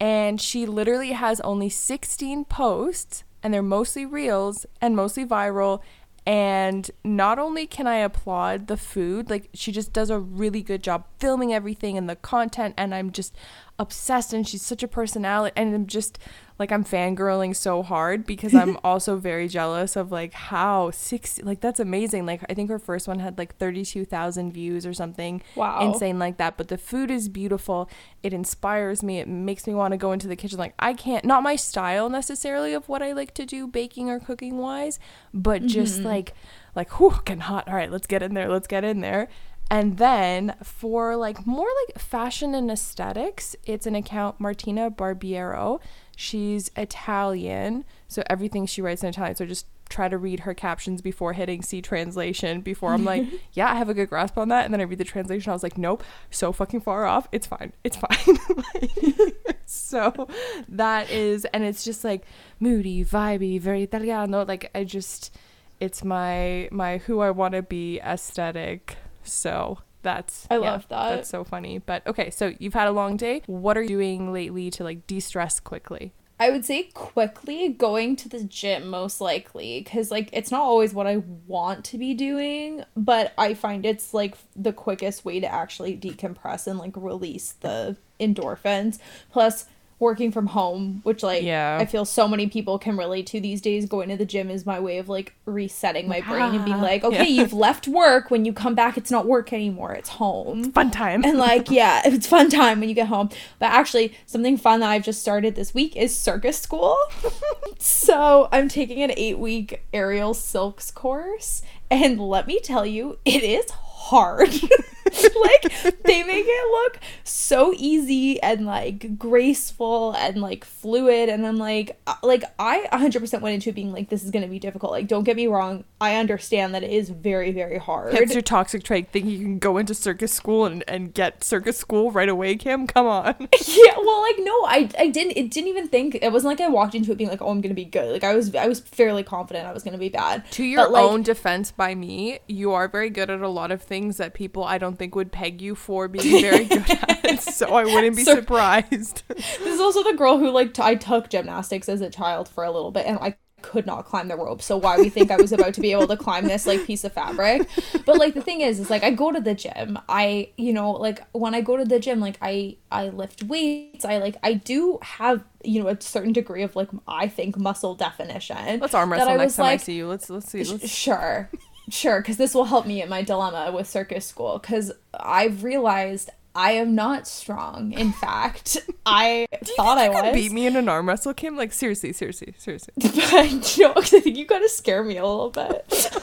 [0.00, 5.82] and she literally has only 16 posts, and they're mostly reels and mostly viral
[6.24, 10.82] and not only can I applaud the food, like she just does a really good
[10.82, 13.34] job filming everything and the content, and I'm just
[13.82, 16.18] obsessed and she's such a personality and I'm just
[16.58, 21.60] like I'm fangirling so hard because I'm also very jealous of like how 60 like
[21.60, 22.24] that's amazing.
[22.24, 25.80] Like I think her first one had like 32,000 views or something wow.
[25.92, 27.90] insane like that but the food is beautiful.
[28.22, 29.18] It inspires me.
[29.18, 30.58] It makes me want to go into the kitchen.
[30.58, 34.20] Like I can't not my style necessarily of what I like to do baking or
[34.20, 34.98] cooking wise
[35.34, 36.08] but just mm-hmm.
[36.08, 36.34] like
[36.76, 37.68] like whew getting hot.
[37.68, 38.48] All right let's get in there.
[38.48, 39.28] Let's get in there
[39.70, 45.80] and then for like more like fashion and aesthetics, it's an account Martina Barbiero.
[46.14, 49.34] She's Italian, so everything she writes in Italian.
[49.36, 53.70] So just try to read her captions before hitting see translation before I'm like, yeah,
[53.70, 54.64] I have a good grasp on that.
[54.64, 55.50] And then I read the translation.
[55.50, 57.28] I was like, nope, so fucking far off.
[57.30, 57.72] It's fine.
[57.84, 58.38] It's fine.
[59.66, 60.28] so
[60.68, 62.24] that is, and it's just like
[62.58, 64.44] moody, vibey, very Italiano.
[64.44, 65.36] Like I just,
[65.78, 71.16] it's my, my who I want to be aesthetic so that's I yeah, love that.
[71.16, 71.78] That's so funny.
[71.78, 73.42] But okay, so you've had a long day.
[73.46, 76.12] What are you doing lately to like de-stress quickly?
[76.40, 80.92] I would say quickly going to the gym most likely cuz like it's not always
[80.92, 85.46] what I want to be doing, but I find it's like the quickest way to
[85.46, 88.98] actually decompress and like release the endorphins.
[89.30, 89.66] Plus
[90.02, 91.78] working from home, which like yeah.
[91.80, 93.86] I feel so many people can relate to these days.
[93.86, 96.82] Going to the gym is my way of like resetting my brain and being ah.
[96.82, 97.42] like, okay, yeah.
[97.42, 98.30] you've left work.
[98.30, 99.92] When you come back, it's not work anymore.
[99.92, 100.58] It's home.
[100.64, 101.24] It's fun time.
[101.24, 103.30] And like, yeah, it's fun time when you get home.
[103.58, 106.96] But actually, something fun that I've just started this week is circus school.
[107.78, 113.44] so I'm taking an eight week aerial silks course, and let me tell you, it
[113.44, 114.50] is hard.
[115.42, 121.58] like they make it look so easy and like graceful and like fluid and I'm
[121.58, 124.58] like uh, like I 100% went into it being like this is going to be
[124.58, 124.92] difficult.
[124.92, 128.14] Like don't get me wrong, I understand that it is very very hard.
[128.14, 131.76] It's your toxic trait thinking you can go into circus school and, and get circus
[131.76, 132.86] school right away, Kim.
[132.86, 133.34] Come on.
[133.66, 136.68] yeah, well like no, I I didn't it didn't even think it wasn't like I
[136.68, 138.12] walked into it being like oh I'm going to be good.
[138.12, 140.50] Like I was I was fairly confident I was going to be bad.
[140.52, 143.70] To your but, like, own defense by me, you are very good at a lot
[143.70, 147.24] of things that people I don't think would peg you for being very good at.
[147.24, 149.22] it, So I wouldn't be so, surprised.
[149.28, 152.64] this is also the girl who like t- I took gymnastics as a child for
[152.64, 154.60] a little bit and I could not climb the rope.
[154.60, 157.04] So why we think I was about to be able to climb this like piece
[157.04, 157.68] of fabric.
[158.04, 159.98] But like the thing is is like I go to the gym.
[160.08, 164.04] I you know like when I go to the gym like I I lift weights.
[164.04, 167.94] I like I do have you know a certain degree of like I think muscle
[167.94, 168.80] definition.
[168.80, 170.08] Let's arm wrestle next time like, I see you.
[170.08, 170.64] Let's let's see.
[170.64, 170.90] Let's...
[170.90, 171.48] Sure.
[171.90, 174.58] Sure, because this will help me in my dilemma with circus school.
[174.58, 177.92] Because I've realized I am not strong.
[177.92, 180.24] In fact, I thought I was.
[180.24, 181.56] You beat me in an arm wrestle, Kim.
[181.56, 182.94] Like seriously, seriously, seriously.
[182.96, 185.86] but you know, I think you gotta scare me a little bit.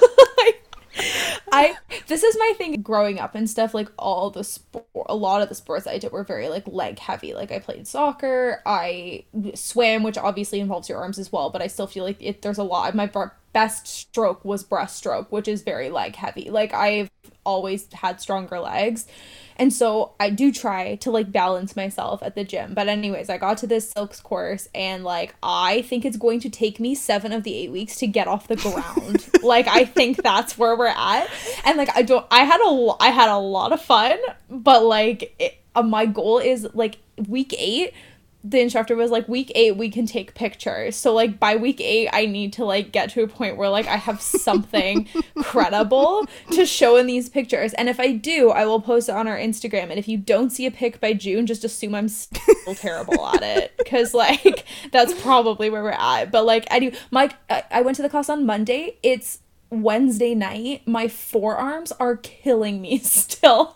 [1.52, 1.76] I
[2.08, 5.50] this is my thing growing up and stuff like all the sport a lot of
[5.50, 9.24] the sports I did were very like leg heavy like I played soccer I
[9.56, 12.58] swam which obviously involves your arms as well but I still feel like it, there's
[12.58, 13.08] a lot of my
[13.53, 17.09] best stroke was breaststroke which is very leg heavy like I've
[17.45, 19.07] always had stronger legs
[19.59, 22.73] and so I do try to like balance myself at the gym.
[22.73, 26.49] But anyways, I got to this silks course and like I think it's going to
[26.49, 29.27] take me 7 of the 8 weeks to get off the ground.
[29.43, 31.27] like I think that's where we're at.
[31.65, 34.17] And like I don't I had a I had a lot of fun,
[34.49, 37.93] but like it, uh, my goal is like week 8
[38.43, 40.95] the instructor was like week eight we can take pictures.
[40.95, 43.88] So like by week eight i need to like get to a point where like
[43.88, 45.08] i have something
[45.41, 47.73] credible to show in these pictures.
[47.73, 49.89] And if i do i will post it on our instagram.
[49.89, 53.43] And if you don't see a pic by june just assume i'm still terrible at
[53.43, 53.73] it.
[53.78, 56.32] Because like that's probably where we're at.
[56.32, 58.97] But like i do mike i went to the class on monday.
[59.04, 60.88] It's wednesday night.
[60.88, 63.75] My forearms are killing me still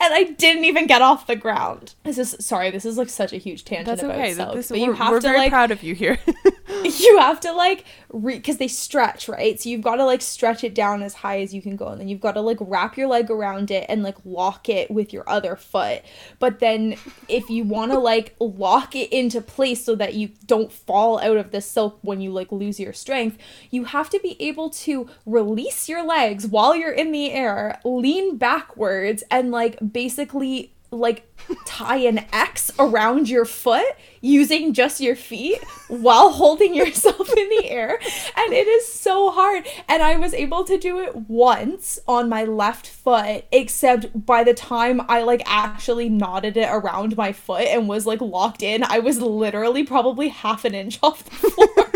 [0.00, 1.94] and I didn't even get off the ground.
[2.04, 2.70] This is sorry.
[2.70, 4.34] This is like such a huge tangent That's about okay.
[4.34, 6.18] Silks, this, but you have we're to very like, proud of you here.
[6.84, 7.84] you have to like
[8.24, 11.54] because they stretch right, so you've got to like stretch it down as high as
[11.54, 14.02] you can go, and then you've got to like wrap your leg around it and
[14.02, 16.02] like lock it with your other foot.
[16.38, 16.96] But then
[17.28, 21.36] if you want to like lock it into place so that you don't fall out
[21.36, 23.38] of the silk when you like lose your strength,
[23.70, 28.36] you have to be able to release your legs while you're in the air, lean
[28.36, 31.26] backwards, and like like basically like
[31.64, 33.86] tie an X around your foot
[34.20, 37.98] using just your feet while holding yourself in the air.
[38.36, 39.66] And it is so hard.
[39.88, 44.52] And I was able to do it once on my left foot, except by the
[44.52, 48.98] time I like actually knotted it around my foot and was like locked in, I
[48.98, 51.92] was literally probably half an inch off the floor.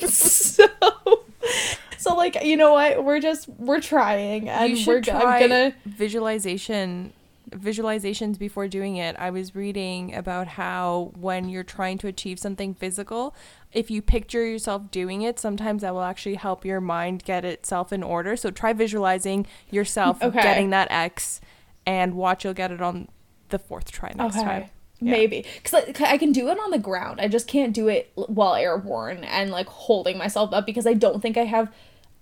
[0.08, 0.66] so
[2.02, 7.12] so like you know what we're just we're trying and we're try I'm gonna visualization
[7.50, 12.74] visualizations before doing it i was reading about how when you're trying to achieve something
[12.74, 13.34] physical
[13.72, 17.92] if you picture yourself doing it sometimes that will actually help your mind get itself
[17.92, 20.42] in order so try visualizing yourself okay.
[20.42, 21.40] getting that x
[21.84, 23.08] and watch you'll get it on
[23.50, 24.44] the fourth try next okay.
[24.44, 24.70] time
[25.02, 25.10] yeah.
[25.10, 27.20] Maybe because I, I can do it on the ground.
[27.20, 31.20] I just can't do it while airborne and like holding myself up because I don't
[31.20, 31.72] think I have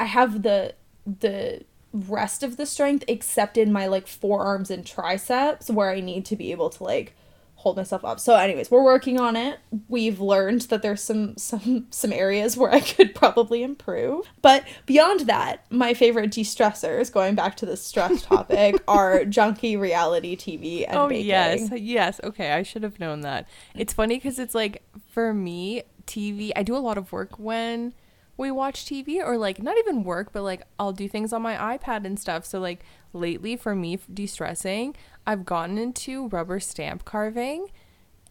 [0.00, 0.74] I have the
[1.06, 6.24] the rest of the strength except in my like forearms and triceps where I need
[6.26, 7.14] to be able to like
[7.56, 8.18] hold myself up.
[8.18, 9.58] So anyways, we're working on it.
[9.88, 14.24] We've learned that there's some some some areas where I could probably improve.
[14.40, 20.36] But beyond that, my favorite de-stressors, going back to the stress topic, are junky reality
[20.36, 21.26] TV and Oh baking.
[21.26, 21.70] yes.
[21.76, 22.20] Yes.
[22.24, 23.46] Okay, I should have known that.
[23.74, 24.82] It's funny cuz it's like
[25.12, 27.92] for me, TV, I do a lot of work when
[28.40, 31.76] we watch TV or like not even work, but like I'll do things on my
[31.76, 32.46] iPad and stuff.
[32.46, 37.70] So like lately for me de-stressing, I've gotten into rubber stamp carving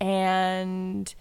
[0.01, 1.13] and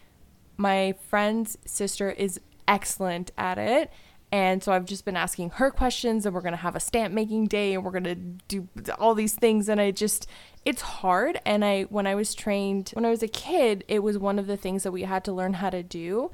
[0.56, 3.92] my friend's sister is excellent at it.
[4.32, 7.46] And so I've just been asking her questions and we're to have a stamp making
[7.46, 10.26] day and we're to do all these things and I just
[10.64, 14.16] it's hard and I when I was trained when I was a kid, it was
[14.16, 16.30] one of the things that we had to learn how to do.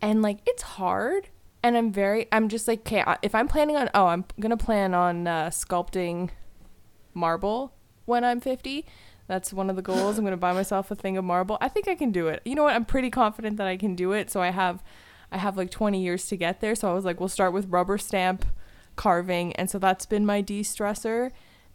[0.00, 1.28] And like it's hard
[1.64, 4.94] and I'm very I'm just like okay if I'm planning on oh I'm gonna plan
[4.94, 6.30] on uh, sculpting
[7.14, 7.72] marble
[8.04, 8.86] when I'm 50
[9.26, 10.18] that's one of the goals.
[10.18, 11.56] I'm gonna buy myself a thing of marble.
[11.60, 12.42] I think I can do it.
[12.44, 12.74] You know what?
[12.74, 14.30] I'm pretty confident that I can do it.
[14.30, 14.82] So I have
[15.32, 16.74] I have like 20 years to get there.
[16.74, 18.44] So I was like we'll start with rubber stamp
[18.96, 19.54] carving.
[19.56, 21.30] And so that's been my de-stressor.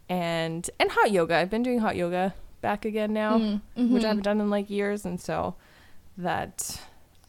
[0.08, 1.34] And and hot yoga.
[1.34, 4.08] I've been doing hot yoga back again now, Mm, which I mhm.
[4.08, 5.56] haven't done in like years, and so
[6.16, 6.80] that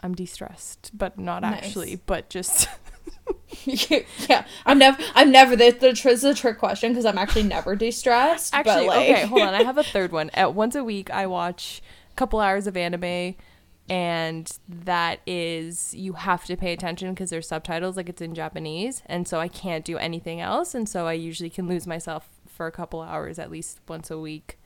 [0.03, 1.63] I'm de-stressed, but not Nice.
[1.63, 2.67] actually, but just
[3.65, 5.55] yeah, I'm never, I'm never.
[5.55, 8.53] The, the is a trick question because I'm actually never de-stressed.
[8.53, 9.53] Actually, but like, okay, hold on.
[9.53, 10.29] I have a third one.
[10.33, 13.35] At once a week, I watch a couple hours of anime,
[13.89, 19.03] and that is you have to pay attention because there's subtitles, like it's in Japanese,
[19.05, 22.67] and so I can't do anything else, and so I usually can lose myself for
[22.67, 24.57] a couple hours at least once a week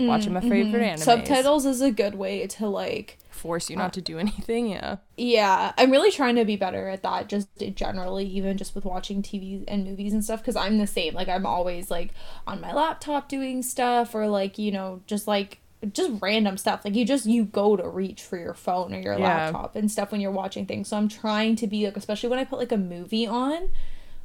[0.00, 0.94] watching my favorite mhm.
[0.94, 0.98] animes.
[1.00, 3.18] Subtitles is a good way to like.
[3.30, 4.68] force you not to do anything.
[4.68, 7.28] Yeah, Yeah, I'm really trying to be better at that.
[7.28, 11.14] Just generally, even just with watching TV and movies and stuff, because I'm the same.
[11.14, 12.10] Like I'm always like
[12.46, 15.58] on my laptop doing stuff, or like you know, just like
[15.92, 16.84] just random stuff.
[16.84, 19.26] Like you just you go to reach for your phone or your Yeah.
[19.26, 20.88] laptop and stuff when you're watching things.
[20.88, 23.68] So I'm trying to be like, especially when I put like a movie on.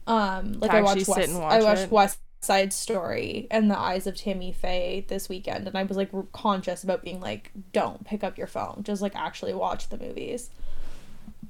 [0.07, 1.91] Um, like I watched West, and I watch watched it.
[1.91, 6.11] West Side Story and The Eyes of Tammy Faye this weekend, and I was like
[6.31, 10.49] conscious about being like, don't pick up your phone, just like actually watch the movies.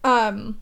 [0.03, 0.61] Um.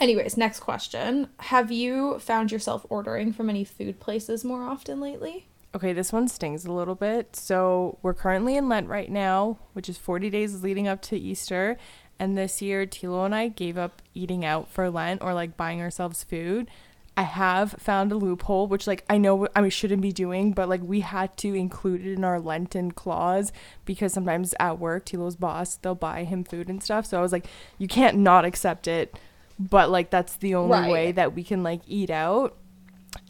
[0.00, 5.46] Anyways, next question: Have you found yourself ordering from any food places more often lately?
[5.76, 7.36] Okay, this one stings a little bit.
[7.36, 11.76] So we're currently in Lent right now, which is 40 days leading up to Easter.
[12.18, 15.82] And this year, Tilo and I gave up eating out for Lent or like buying
[15.82, 16.70] ourselves food.
[17.16, 20.82] I have found a loophole, which like I know I shouldn't be doing, but like
[20.82, 23.52] we had to include it in our Lenten clause
[23.86, 27.06] because sometimes at work, Tilo's boss, they'll buy him food and stuff.
[27.06, 27.46] So I was like,
[27.78, 29.18] you can't not accept it,
[29.58, 30.90] but like that's the only Right.
[30.92, 32.54] way that we can like eat out.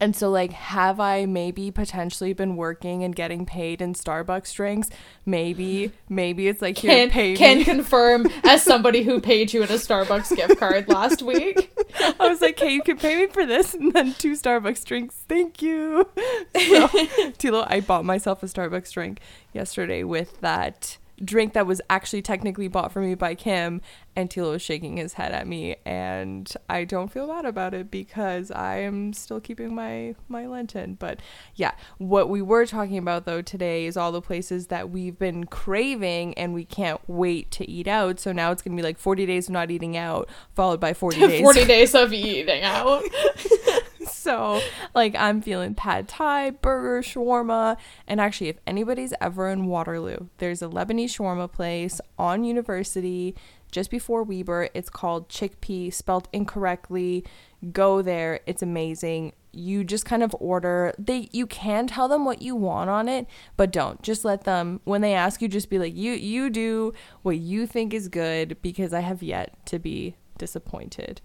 [0.00, 4.90] And so, like, have I maybe potentially been working and getting paid in Starbucks drinks?
[5.24, 7.64] Maybe, maybe it's like here, Can pay can me.
[7.64, 11.72] confirm as somebody who paid you in a Starbucks gift card last week.
[12.20, 15.16] I was like, hey, you can pay me for this and then two Starbucks drinks.
[15.28, 16.08] Thank you.
[16.56, 16.88] So,
[17.38, 19.20] Tilo, I bought myself a Starbucks drink
[19.52, 23.80] yesterday with that drink that was actually technically bought for me by Kim.
[24.16, 25.76] And Tilo was shaking his head at me.
[25.84, 30.94] And I don't feel bad about it because I am still keeping my, my Lenten.
[30.94, 31.20] But
[31.54, 35.44] yeah, what we were talking about though today is all the places that we've been
[35.44, 38.18] craving and we can't wait to eat out.
[38.18, 40.94] So now it's going to be like 40 days of not eating out, followed by
[40.94, 41.40] 40 days.
[41.42, 43.04] 40 days of eating out.
[44.26, 44.60] So,
[44.92, 47.76] like, I'm feeling pad thai, burger, shawarma.
[48.08, 53.36] And actually, if anybody's ever in Waterloo, there's a Lebanese shawarma place on University
[53.70, 54.68] just before Weber.
[54.74, 57.24] It's called Chickpea, spelled incorrectly.
[57.72, 58.40] Go there.
[58.46, 59.32] It's amazing.
[59.52, 60.94] You just kind of order.
[60.98, 63.26] They you can tell them what you want on it,
[63.56, 64.02] but don't.
[64.02, 67.66] Just let them when they ask you just be like, "You you do what you
[67.66, 71.22] think is good because I have yet to be disappointed."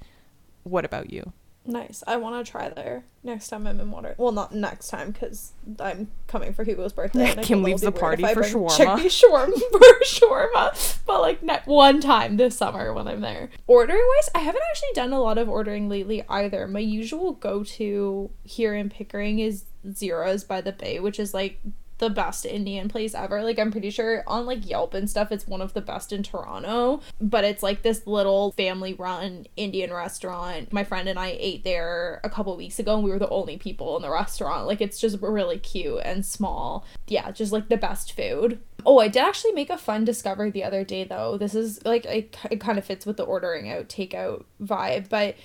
[0.64, 1.34] What about you?
[1.66, 2.04] Nice.
[2.08, 4.16] I want to try there next time I'm in water.
[4.18, 7.30] Well, not next time because I'm coming for Hugo's birthday.
[7.32, 8.98] and I Kim leaves the party for shawarma.
[9.06, 13.50] Shawarma for shawarma, but like ne- one time this summer when I'm there.
[13.68, 16.68] Ordering wise, I haven't actually done a lot of ordering lately either.
[16.68, 21.60] My usual go to here in Pickering is Zeros by the Bay, which is like
[22.02, 23.44] the best Indian place ever.
[23.44, 26.24] Like I'm pretty sure on like Yelp and stuff it's one of the best in
[26.24, 30.74] Toronto, but it's like this little family run Indian restaurant.
[30.74, 33.58] My friend and I ate there a couple weeks ago and we were the only
[33.58, 34.66] people in the restaurant.
[34.68, 36.86] Like it's just really cute and small.
[37.08, 38.60] Yeah, just like the best food.
[38.84, 41.38] Oh, I did actually make a fun discovery the other day though.
[41.38, 45.36] This is like it, it kind of fits with the ordering out takeout vibe, but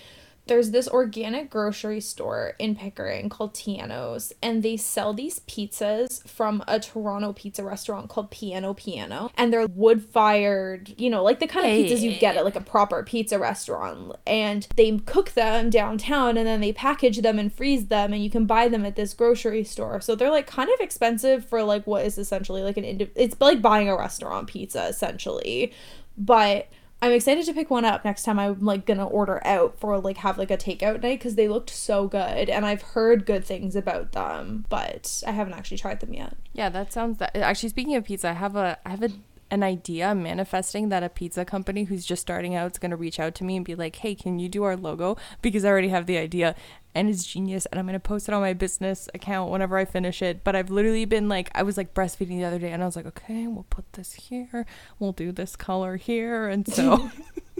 [0.46, 6.62] there's this organic grocery store in Pickering called Tiano's, and they sell these pizzas from
[6.68, 9.30] a Toronto pizza restaurant called Piano Piano.
[9.36, 12.56] And they're wood fired, you know, like the kind of pizzas you get at like
[12.56, 14.16] a proper pizza restaurant.
[14.26, 18.30] And they cook them downtown and then they package them and freeze them, and you
[18.30, 20.00] can buy them at this grocery store.
[20.00, 23.36] So they're like kind of expensive for like what is essentially like an indi- it's
[23.40, 25.72] like buying a restaurant pizza essentially.
[26.16, 26.68] But
[27.06, 30.16] I'm excited to pick one up next time I'm like gonna order out for like
[30.18, 33.76] have like a takeout night because they looked so good and I've heard good things
[33.76, 36.36] about them, but I haven't actually tried them yet.
[36.52, 39.10] Yeah, that sounds that actually speaking of pizza, I have a I have a
[39.50, 42.96] an idea I'm manifesting that a pizza company who's just starting out is going to
[42.96, 45.68] reach out to me and be like, "Hey, can you do our logo?" because I
[45.68, 46.54] already have the idea
[46.94, 49.84] and it's genius and I'm going to post it on my business account whenever I
[49.84, 50.42] finish it.
[50.42, 52.96] But I've literally been like I was like breastfeeding the other day and I was
[52.96, 54.66] like, "Okay, we'll put this here.
[54.98, 57.10] We'll do this color here." And so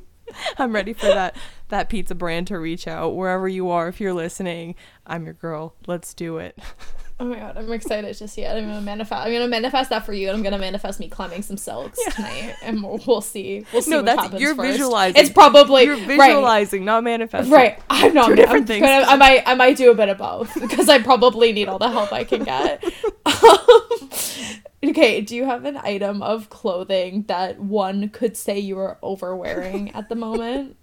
[0.58, 1.36] I'm ready for that
[1.68, 4.74] that pizza brand to reach out wherever you are if you're listening.
[5.06, 5.74] I'm your girl.
[5.86, 6.58] Let's do it.
[7.18, 8.48] Oh my god, I'm excited to see it.
[8.48, 9.26] I'm gonna manifest.
[9.26, 12.12] I'm gonna manifest that for you, and I'm gonna manifest me climbing some silks yeah.
[12.12, 13.64] tonight, and we'll, we'll see.
[13.72, 13.90] We'll see.
[13.90, 14.72] No, that's you're first.
[14.72, 15.22] visualizing.
[15.22, 16.86] It's probably you're visualizing, right.
[16.86, 17.50] not manifesting.
[17.50, 17.82] Right.
[17.88, 18.28] I'm not.
[18.28, 18.82] Two different I'm things.
[18.82, 19.42] Gonna, I might.
[19.46, 22.24] I might do a bit of both because I probably need all the help I
[22.24, 22.84] can get.
[24.84, 25.20] okay.
[25.20, 30.08] Do you have an item of clothing that one could say you are overwearing at
[30.08, 30.76] the moment?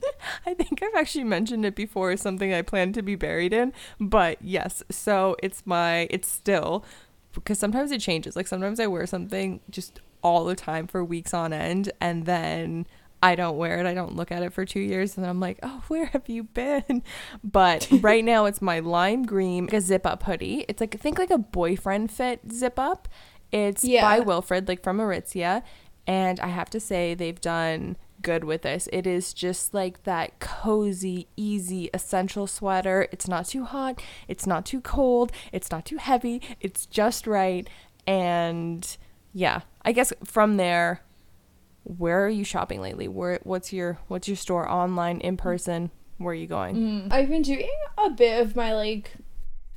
[0.46, 2.16] I think I've actually mentioned it before.
[2.18, 4.84] Something I plan to be buried in, but yes.
[4.90, 6.08] So it's my.
[6.10, 6.86] It's still
[7.34, 8.36] because sometimes it changes.
[8.36, 12.88] Like sometimes I wear something just all the time for weeks on end and then
[13.24, 13.86] I don't wear it.
[13.86, 16.44] I don't look at it for two years, and I'm like, oh, where have you
[16.44, 17.04] been?
[17.44, 20.66] But right now, it's my lime green, like a zip up hoodie.
[20.68, 23.08] It's like I think like a boyfriend fit zip up.
[23.52, 24.02] It's yeah.
[24.02, 25.64] by Wilfred, like from Aritzia,
[26.06, 28.90] and I have to say they've done good with this.
[28.92, 33.08] It is just like that cozy, easy, essential sweater.
[33.14, 37.70] It's not too hot, it's not too cold, it's not too heavy, it's just right.
[38.06, 38.98] And
[39.34, 41.04] yeah, I guess from there,
[41.84, 43.08] where are you shopping lately?
[43.08, 45.92] Where what's your what's your store online, in person?
[46.18, 46.76] Where are you going?
[46.76, 49.12] Mm, I've been doing a bit of my like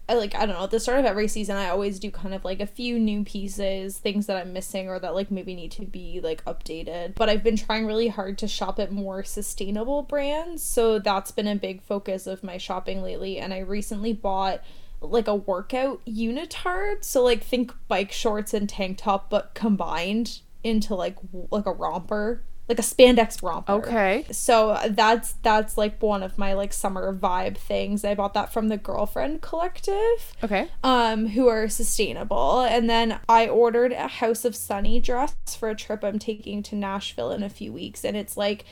[0.08, 2.32] I like I don't know at the start of every season I always do kind
[2.32, 5.72] of like a few new pieces things that I'm missing or that like maybe need
[5.72, 10.02] to be like updated but I've been trying really hard to shop at more sustainable
[10.02, 14.62] brands so that's been a big focus of my shopping lately and I recently bought
[15.00, 20.94] like a workout unitard so like think bike shorts and tank top but combined into
[20.94, 21.16] like
[21.50, 23.72] like a romper like a spandex romper.
[23.72, 24.26] Okay.
[24.32, 28.04] So that's that's like one of my like summer vibe things.
[28.04, 30.34] I bought that from the Girlfriend Collective.
[30.42, 30.68] Okay.
[30.82, 32.62] Um, who are sustainable.
[32.62, 36.74] And then I ordered a House of Sunny dress for a trip I'm taking to
[36.74, 38.04] Nashville in a few weeks.
[38.04, 38.64] And it's like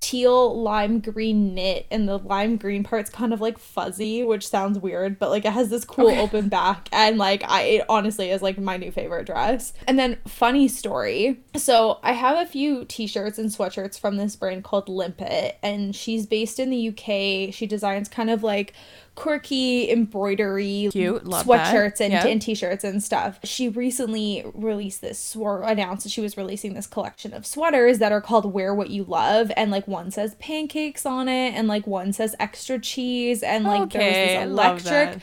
[0.00, 4.78] teal lime green knit and the lime green part's kind of like fuzzy which sounds
[4.78, 6.20] weird but like it has this cool okay.
[6.20, 9.72] open back and like i it honestly is like my new favorite dress.
[9.86, 11.40] And then funny story.
[11.56, 16.26] So i have a few t-shirts and sweatshirts from this brand called limpet and she's
[16.26, 18.74] based in the uk she designs kind of like
[19.14, 21.24] quirky embroidery Cute.
[21.24, 23.38] Sweatshirts and, and t-shirts and stuff.
[23.44, 28.12] She recently released this or announced that she was releasing this collection of sweaters that
[28.12, 31.86] are called Wear What You Love and like one says pancakes on it and like
[31.86, 35.22] one says extra cheese and like okay, there's this electric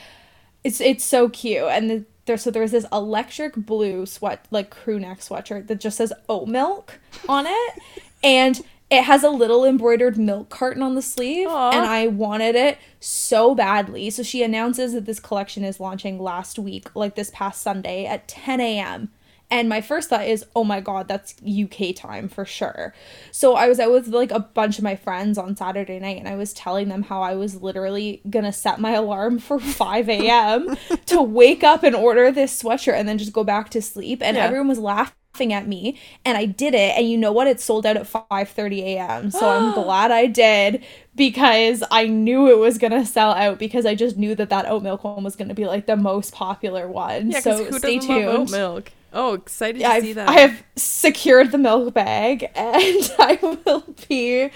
[0.64, 5.00] it's it's so cute and the, there so there's this electric blue sweat like crew
[5.00, 7.80] neck sweatshirt that just says oat milk on it
[8.24, 11.74] and it has a little embroidered milk carton on the sleeve Aww.
[11.74, 16.60] and i wanted it so badly so she announces that this collection is launching last
[16.60, 19.10] week like this past sunday at 10 a.m
[19.50, 22.94] and my first thought is oh my god that's uk time for sure
[23.32, 26.28] so i was out with like a bunch of my friends on saturday night and
[26.28, 30.76] i was telling them how i was literally gonna set my alarm for 5 a.m
[31.06, 34.38] to wake up and order this sweatshirt and then just go back to sleep and
[34.38, 34.44] yeah.
[34.44, 37.60] everyone was laughing laughing at me and I did it and you know what it
[37.60, 39.32] sold out at 5:30 a.m.
[39.32, 40.84] So I'm glad I did
[41.16, 44.66] because I knew it was going to sell out because I just knew that that
[44.68, 47.32] oat milk one was going to be like the most popular one.
[47.32, 48.26] Yeah, so stay tuned.
[48.26, 48.92] oat milk.
[49.14, 50.30] Oh, excited to I've, see that.
[50.30, 54.50] I have secured the milk bag and I will be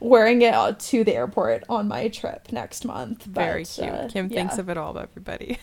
[0.00, 3.26] wearing it to the airport on my trip next month.
[3.26, 3.88] But, Very cute.
[3.88, 4.34] Uh, Kim yeah.
[4.40, 5.58] thinks of it all, everybody.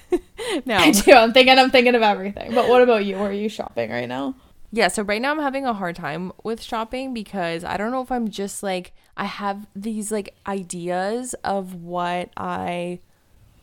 [0.66, 1.12] now I do.
[1.14, 1.58] I'm thinking.
[1.58, 2.54] I'm thinking of everything.
[2.54, 3.18] But what about you?
[3.18, 4.36] Where are you shopping right now?
[4.72, 8.02] Yeah, so right now I'm having a hard time with shopping because I don't know
[8.02, 13.00] if I'm just like I have these like ideas of what I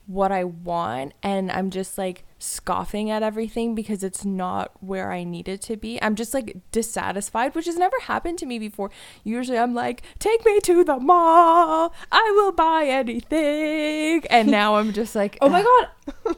[0.06, 5.24] what I want and I'm just like scoffing at everything because it's not where I
[5.24, 6.00] need it to be.
[6.02, 8.90] I'm just like dissatisfied, which has never happened to me before.
[9.24, 11.94] Usually I'm like, take me to the mall.
[12.12, 14.24] I will buy anything.
[14.28, 16.36] And now I'm just like, oh my god.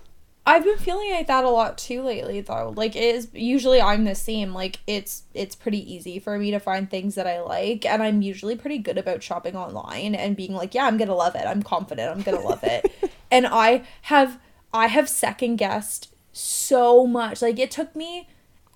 [0.49, 2.73] I've been feeling like that a lot too lately though.
[2.77, 4.55] Like it is usually I'm the same.
[4.55, 8.23] Like it's it's pretty easy for me to find things that I like and I'm
[8.23, 11.45] usually pretty good about shopping online and being like, yeah, I'm going to love it.
[11.45, 12.93] I'm confident I'm going to love it.
[13.31, 14.39] and I have
[14.73, 17.43] I have second guessed so much.
[17.43, 18.29] Like it took me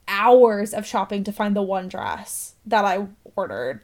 [0.08, 3.06] hours of shopping to find the one dress that I
[3.36, 3.80] ordered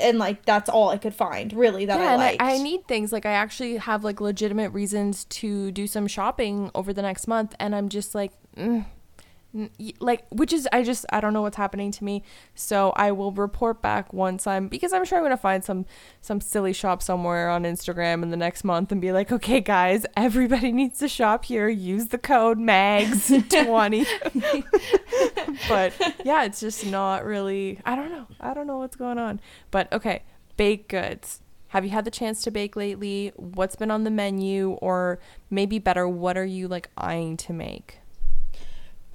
[0.00, 2.40] and like that's all I could find really that yeah, I liked.
[2.40, 6.06] And I, I need things like I actually have like legitimate reasons to do some
[6.06, 8.84] shopping over the next month, and I'm just like, mm,
[10.00, 12.22] like which is i just i don't know what's happening to me
[12.54, 15.86] so i will report back once i'm because i'm sure i'm gonna find some
[16.20, 20.04] some silly shop somewhere on instagram in the next month and be like okay guys
[20.16, 24.06] everybody needs to shop here use the code mags 20
[25.68, 25.92] but
[26.24, 29.40] yeah it's just not really i don't know i don't know what's going on
[29.70, 30.24] but okay
[30.56, 33.32] baked goods have you had the chance to bake lately?
[33.34, 34.78] What's been on the menu?
[34.80, 35.18] Or
[35.50, 37.98] maybe better, what are you like eyeing to make?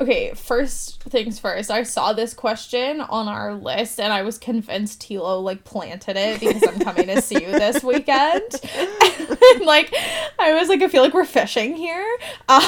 [0.01, 1.69] Okay, first things first.
[1.69, 6.39] I saw this question on our list and I was convinced Tilo like planted it
[6.39, 8.43] because I'm coming to see you this weekend.
[8.73, 9.93] and, like
[10.39, 12.05] I was like, I feel like we're fishing here.
[12.49, 12.61] Um,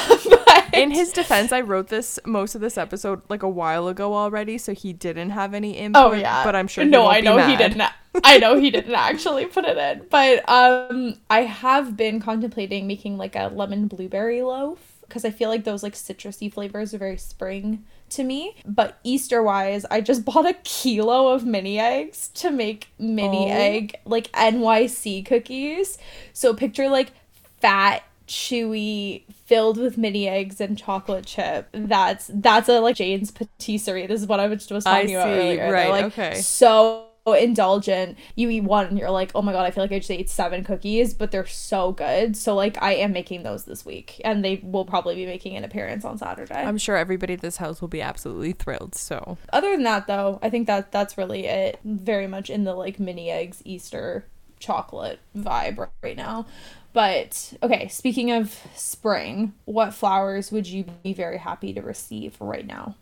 [0.45, 0.69] but...
[0.73, 4.59] In his defense, I wrote this most of this episode like a while ago already,
[4.59, 6.01] so he didn't have any input.
[6.03, 6.85] Oh yeah, but I'm sure.
[6.85, 7.81] no, I know he didn't.
[8.23, 13.17] I know he didn't actually put it in, but um, I have been contemplating making
[13.17, 17.17] like a lemon blueberry loaf because I feel like those like citrusy flavors are very
[17.17, 18.55] spring to me.
[18.65, 23.55] But Easter wise, I just bought a kilo of mini eggs to make mini oh.
[23.55, 25.97] egg like NYC cookies.
[26.31, 27.11] So picture like
[27.59, 34.07] fat chewy filled with mini eggs and chocolate chip that's that's a like jane's patisserie
[34.07, 35.39] this is what i was, was talking I about see.
[35.41, 38.17] earlier right like, okay so indulgent.
[38.35, 40.29] You eat one and you're like, oh my god, I feel like I just ate
[40.29, 42.35] seven cookies, but they're so good.
[42.35, 45.63] So like I am making those this week, and they will probably be making an
[45.63, 46.55] appearance on Saturday.
[46.55, 48.95] I'm sure everybody at this house will be absolutely thrilled.
[48.95, 51.79] So other than that, though, I think that that's really it.
[51.83, 54.25] Very much in the like mini eggs Easter
[54.59, 56.45] chocolate vibe right now.
[56.93, 62.65] But okay, speaking of spring, what flowers would you be very happy to receive right
[62.65, 62.95] now?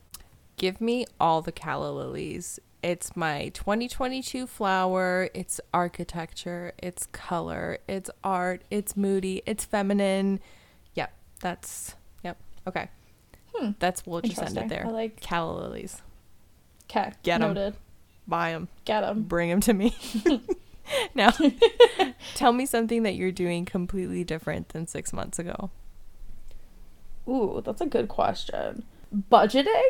[0.58, 2.60] Give me all the calla lilies.
[2.82, 5.30] It's my 2022 flower.
[5.34, 6.74] It's architecture.
[6.78, 7.80] It's color.
[7.88, 8.62] It's art.
[8.72, 9.42] It's moody.
[9.46, 10.40] It's feminine.
[10.96, 12.38] Yep, that's yep.
[12.68, 12.90] Okay,
[13.54, 13.72] hmm.
[13.80, 14.86] that's we'll just end it there.
[14.88, 16.02] I like calla lilies.
[16.90, 17.74] Okay, get them.
[18.28, 18.68] Buy them.
[18.86, 19.24] Get them.
[19.24, 19.96] Bring them to me.
[21.16, 21.32] now,
[22.36, 25.70] tell me something that you're doing completely different than six months ago.
[27.28, 28.84] Ooh, that's a good question.
[29.32, 29.90] Budgeting?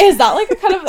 [0.00, 0.82] Is that like a kind of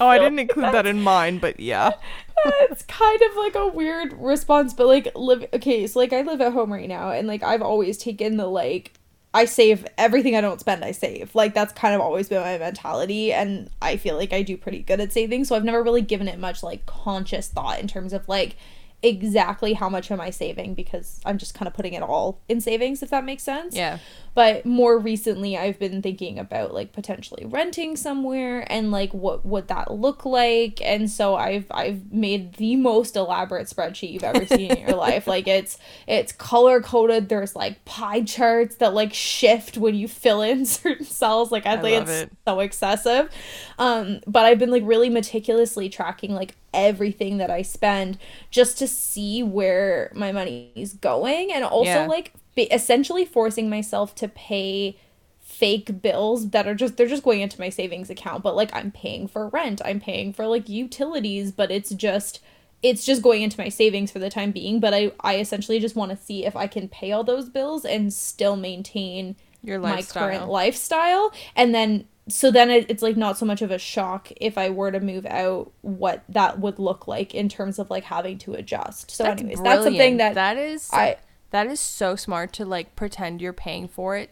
[0.00, 1.92] oh, I didn't include that in mine, but yeah.
[2.44, 6.40] it's kind of like a weird response, but like live okay, so like I live
[6.40, 8.92] at home right now and like I've always taken the like
[9.34, 11.34] I save everything I don't spend, I save.
[11.34, 14.82] Like that's kind of always been my mentality and I feel like I do pretty
[14.82, 18.12] good at saving, so I've never really given it much like conscious thought in terms
[18.12, 18.56] of like
[19.02, 22.60] exactly how much am I saving because I'm just kind of putting it all in
[22.60, 23.76] savings if that makes sense.
[23.76, 23.98] Yeah.
[24.34, 29.68] But more recently I've been thinking about like potentially renting somewhere and like what would
[29.68, 34.72] that look like and so I've I've made the most elaborate spreadsheet you've ever seen
[34.72, 35.28] in your life.
[35.28, 35.78] Like it's
[36.08, 37.28] it's color coded.
[37.28, 41.52] There's like pie charts that like shift when you fill in certain cells.
[41.52, 42.32] Like I, I think it's it.
[42.46, 43.30] so excessive.
[43.78, 48.18] Um but I've been like really meticulously tracking like everything that I spend
[48.50, 52.06] just to see where my money is going and also yeah.
[52.06, 54.98] like be essentially forcing myself to pay
[55.40, 58.90] fake bills that are just they're just going into my savings account but like I'm
[58.90, 62.40] paying for rent, I'm paying for like utilities, but it's just
[62.82, 65.96] it's just going into my savings for the time being, but I I essentially just
[65.96, 70.22] want to see if I can pay all those bills and still maintain your lifestyle.
[70.22, 73.78] my current lifestyle and then so then it, it's like not so much of a
[73.78, 77.90] shock if I were to move out, what that would look like in terms of
[77.90, 79.10] like having to adjust.
[79.10, 79.76] So, that's anyways, brilliant.
[79.76, 81.16] that's something that that is I
[81.50, 84.30] that is so smart to like pretend you're paying for it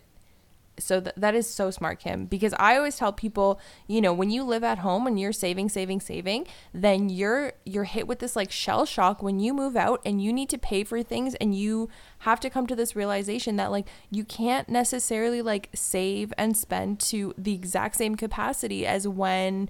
[0.79, 4.31] so th- that is so smart kim because i always tell people you know when
[4.31, 8.37] you live at home and you're saving saving saving then you're you're hit with this
[8.37, 11.55] like shell shock when you move out and you need to pay for things and
[11.55, 11.89] you
[12.21, 17.01] have to come to this realization that like you can't necessarily like save and spend
[17.01, 19.69] to the exact same capacity as when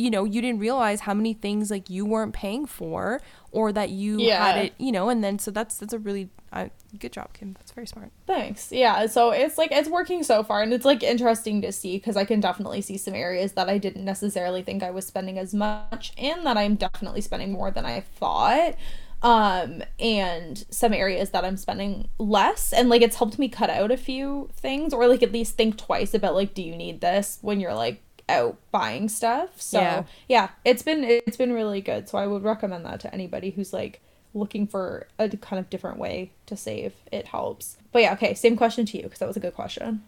[0.00, 3.20] you know you didn't realize how many things like you weren't paying for
[3.52, 4.46] or that you yeah.
[4.46, 7.52] had it you know and then so that's that's a really uh, good job kim.
[7.52, 8.10] That's very smart.
[8.26, 8.72] Thanks.
[8.72, 12.16] Yeah so it's like it's working so far and it's like interesting to see because
[12.16, 15.52] i can definitely see some areas that i didn't necessarily think i was spending as
[15.54, 18.74] much and that i'm definitely spending more than i thought.
[19.22, 23.90] Um and some areas that i'm spending less and like it's helped me cut out
[23.90, 27.38] a few things or like at least think twice about like do you need this?
[27.42, 29.60] When you're like out buying stuff.
[29.60, 30.02] So yeah.
[30.28, 32.08] yeah, it's been it's been really good.
[32.08, 34.00] So I would recommend that to anybody who's like
[34.32, 36.94] looking for a kind of different way to save.
[37.10, 37.76] It helps.
[37.92, 40.02] But yeah, okay, same question to you because that was a good question.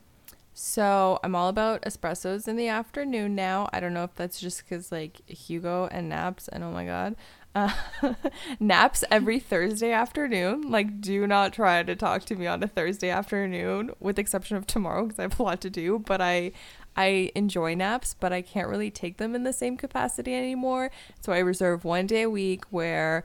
[0.55, 3.71] So I'm all about espressos in the afternoon now.
[3.73, 7.17] I don't know if that's just because like Hugo and naps and oh my god,
[7.55, 7.73] uh,
[8.61, 10.71] naps every Thursday afternoon.
[10.71, 14.67] Like, do not try to talk to me on a Thursday afternoon, with exception of
[14.67, 15.99] tomorrow because I have a lot to do.
[15.99, 16.53] But I
[16.97, 20.91] I enjoy naps, but I can't really take them in the same capacity anymore.
[21.21, 23.25] So I reserve one day a week where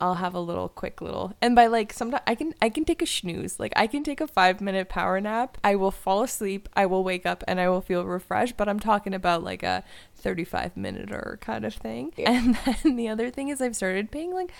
[0.00, 3.02] I'll have a little quick little and by like sometimes I can I can take
[3.02, 3.58] a snooze.
[3.58, 5.58] Like I can take a 5 minute power nap.
[5.64, 8.78] I will fall asleep, I will wake up and I will feel refreshed, but I'm
[8.78, 9.82] talking about like a
[10.14, 12.12] 35 minute or kind of thing.
[12.24, 14.52] And then the other thing is I've started paying like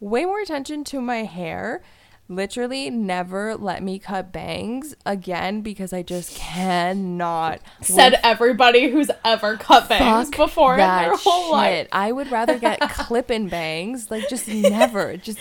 [0.00, 1.82] way more attention to my hair.
[2.28, 7.60] Literally never let me cut bangs again because I just cannot.
[7.82, 11.52] Said everybody who's ever cut bangs Fuck before in their whole shit.
[11.52, 11.88] life.
[11.92, 14.10] I would rather get clipping bangs.
[14.10, 15.16] Like just never.
[15.16, 15.38] Just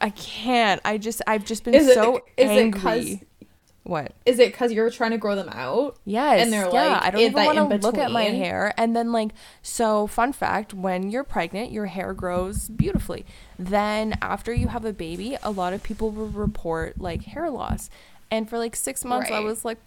[0.00, 0.80] I can't.
[0.84, 2.80] I just I've just been Is it- so is it angry.
[2.80, 3.16] 'cause-
[3.84, 4.12] what?
[4.24, 5.96] Is it because you're trying to grow them out?
[6.04, 6.40] Yes.
[6.42, 8.72] And they're, yeah, like, I don't even want to look at my hair.
[8.76, 13.26] And then like so fun fact, when you're pregnant, your hair grows beautifully.
[13.58, 17.90] Then after you have a baby, a lot of people will report like hair loss.
[18.32, 19.78] And for like 6 months I was like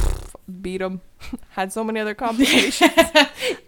[0.61, 1.01] beat him.
[1.49, 2.91] Had so many other complications.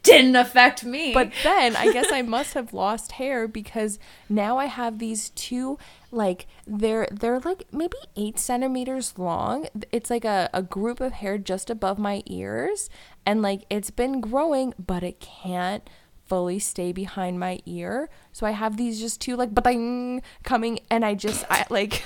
[0.03, 1.13] Didn't affect me.
[1.13, 3.97] But then I guess I must have lost hair because
[4.29, 5.77] now I have these two
[6.11, 9.67] like they're they're like maybe eight centimeters long.
[9.91, 12.89] It's like a, a group of hair just above my ears
[13.25, 15.89] and like it's been growing but it can't
[16.25, 18.09] fully stay behind my ear.
[18.31, 22.03] So I have these just two like bang coming and I just I like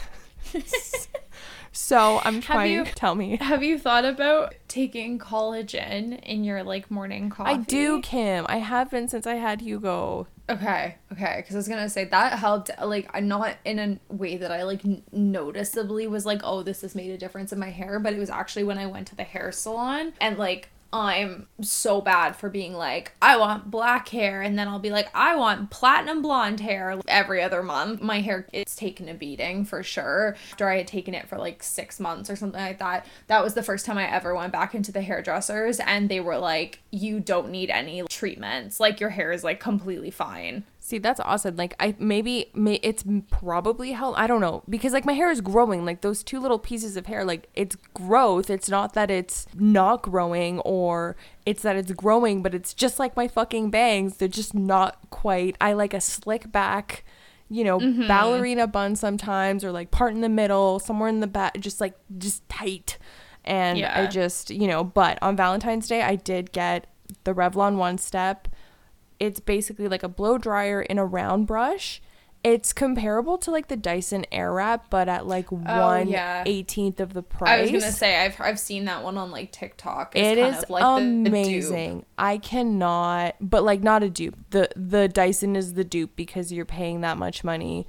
[1.72, 3.38] so I'm trying you- tell me.
[3.38, 7.52] have you thought about taking collagen in your like morning coffee?
[7.52, 8.46] I do, Kim.
[8.50, 10.28] I have been since I had Hugo.
[10.50, 12.72] Okay, okay, because I was gonna say that helped.
[12.84, 16.82] Like, I'm not in a way that I like n- noticeably was like, oh, this
[16.82, 19.16] has made a difference in my hair, but it was actually when I went to
[19.16, 20.70] the hair salon and like.
[20.94, 25.10] I'm so bad for being like, I want black hair, and then I'll be like,
[25.16, 28.02] I want platinum blonde hair every other month.
[28.02, 30.36] My hair it's taken a beating for sure.
[30.52, 33.54] After I had taken it for like six months or something like that, that was
[33.54, 37.20] the first time I ever went back into the hairdressers, and they were like, You
[37.20, 38.80] don't need any treatments.
[38.80, 40.66] Like, your hair is like completely fine.
[40.92, 41.56] See, that's awesome.
[41.56, 44.20] Like I maybe may it's probably help.
[44.20, 45.86] I don't know because like my hair is growing.
[45.86, 48.50] Like those two little pieces of hair, like it's growth.
[48.50, 51.16] It's not that it's not growing or
[51.46, 54.18] it's that it's growing, but it's just like my fucking bangs.
[54.18, 55.56] They're just not quite.
[55.62, 57.06] I like a slick back,
[57.48, 58.06] you know, mm-hmm.
[58.06, 61.98] ballerina bun sometimes or like part in the middle, somewhere in the back, just like
[62.18, 62.98] just tight.
[63.46, 66.88] And I just you know, but on Valentine's Day I did get
[67.24, 68.50] the Revlon One Step
[69.22, 72.02] it's basically like a blow dryer in a round brush.
[72.44, 76.44] It's comparable to like the Dyson Airwrap, but at like one Oh, yeah.
[76.48, 77.50] eighteenth of the price.
[77.52, 80.16] I was gonna say I've I've seen that one on like TikTok.
[80.16, 82.06] It's It kind is of like the- the amazing.
[82.18, 84.38] I cannot, but like not a dupe.
[84.50, 87.86] the The Dyson is the dupe because you're paying that much money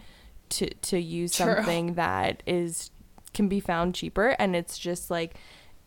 [0.51, 1.55] to to use True.
[1.55, 2.91] something that is
[3.33, 5.37] can be found cheaper, and it's just like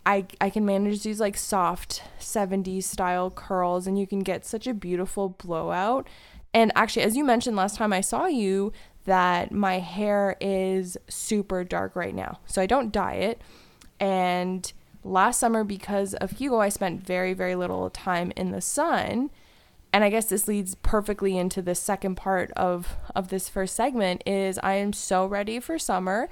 [0.06, 4.68] I I can manage these like soft 70s style curls, and you can get such
[4.68, 6.08] a beautiful blowout.
[6.54, 8.72] And actually, as you mentioned last time I saw you,
[9.06, 13.42] that my hair is super dark right now, so I don't dye it.
[14.00, 14.72] And
[15.04, 19.30] last summer, because of Hugo, I spent very, very little time in the sun.
[19.94, 24.24] And I guess this leads perfectly into the second part of, of this first segment
[24.26, 26.28] is I am so ready for summer.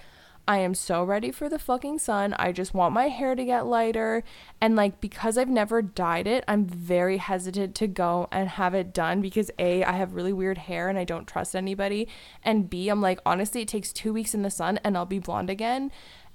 [0.47, 2.33] I am so ready for the fucking sun.
[2.37, 4.23] I just want my hair to get lighter.
[4.59, 8.93] And like because I've never dyed it, I'm very hesitant to go and have it
[8.93, 12.09] done because A, I have really weird hair and I don't trust anybody.
[12.43, 15.19] And B, I'm like, honestly, it takes two weeks in the sun and I'll be
[15.19, 15.91] blonde again.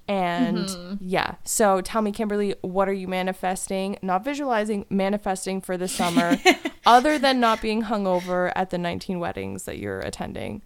[0.07, 0.95] And mm-hmm.
[1.01, 1.35] yeah.
[1.43, 3.99] So tell me, Kimberly, what are you manifesting?
[4.01, 6.35] Not visualizing, manifesting for the summer,
[6.85, 10.63] other than not being hungover at the 19 weddings that you're attending.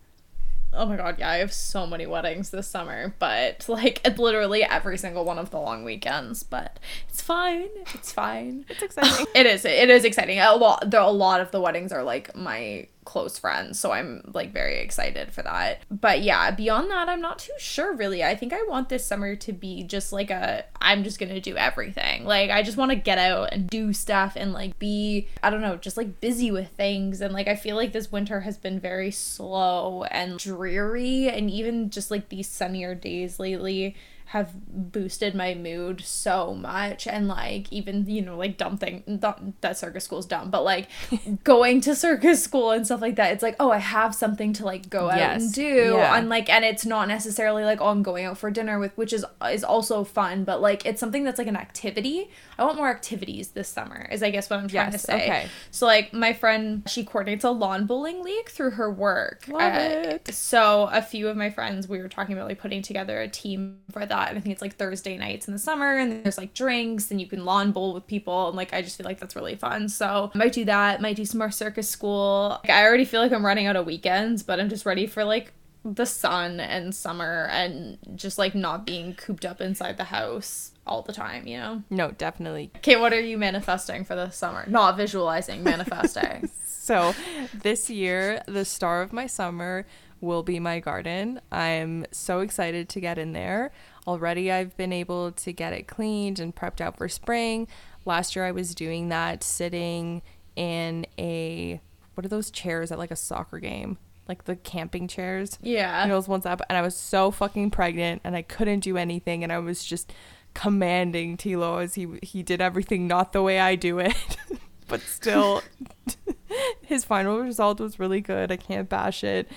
[0.75, 4.97] Oh my god, yeah, I have so many weddings this summer, but like literally every
[4.97, 6.43] single one of the long weekends.
[6.43, 7.69] But it's fine.
[7.93, 8.65] It's fine.
[8.69, 9.25] It's exciting.
[9.35, 9.65] It is.
[9.65, 10.39] It is exciting.
[10.39, 10.89] A lot.
[10.89, 14.79] There, a lot of the weddings are like my close friends, so I'm like very
[14.79, 15.81] excited for that.
[15.89, 18.23] But yeah, beyond that, I'm not too sure really.
[18.23, 20.65] I think I want this summer to be just like a.
[20.81, 22.25] I'm just gonna do everything.
[22.25, 25.27] Like I just want to get out and do stuff and like be.
[25.41, 27.21] I don't know, just like busy with things.
[27.21, 31.89] And like I feel like this winter has been very slow and dreary, and even
[31.89, 33.95] just like these sunnier days lately
[34.33, 39.53] have boosted my mood so much and like even you know like dumb thing dumb,
[39.61, 40.87] that circus school's dumb but like
[41.43, 44.65] going to circus school and stuff like that it's like oh i have something to
[44.65, 45.43] like go out Yes.
[45.43, 46.17] and do Yeah.
[46.17, 49.13] and like and it's not necessarily like oh i'm going out for dinner with which
[49.13, 52.89] is is also fun but like it's something that's like an activity i want more
[52.89, 55.47] activities this summer is i guess what i'm trying Yes, to say okay.
[55.69, 60.09] so like my friend she coordinates a lawn bowling league through her work Love Uh,
[60.15, 60.33] it.
[60.33, 63.77] so a few of my friends we were talking about like putting together a team
[63.91, 66.53] for that and i think it's like thursday nights in the summer and there's like
[66.53, 69.35] drinks and you can lawn bowl with people and like i just feel like that's
[69.35, 72.83] really fun so I might do that might do some more circus school like, i
[72.85, 75.53] already feel like i'm running out of weekends but i'm just ready for like
[75.85, 81.01] the sun and summer and just like not being cooped up inside the house all
[81.01, 81.83] the time, you know?
[81.89, 82.71] No, definitely.
[82.77, 84.65] Okay, what are you manifesting for the summer?
[84.67, 86.49] Not visualizing, manifesting.
[86.83, 87.15] So,
[87.53, 89.85] this year, the star of my summer
[90.19, 91.39] will be my garden.
[91.49, 93.71] I'm so excited to get in there.
[94.07, 97.67] Already, I've been able to get it cleaned and prepped out for spring.
[98.05, 100.21] Last year, I was doing that sitting
[100.55, 101.81] in a
[102.15, 103.97] what are those chairs at like a soccer game?
[104.27, 105.57] Like the camping chairs.
[105.61, 106.03] Yeah.
[106.03, 106.61] You know, those ones up.
[106.69, 109.43] And I was so fucking pregnant and I couldn't do anything.
[109.43, 110.13] And I was just
[110.53, 114.15] commanding Tilo as he he did everything not the way I do it.
[114.87, 115.63] but still
[116.81, 118.51] his final result was really good.
[118.51, 119.49] I can't bash it.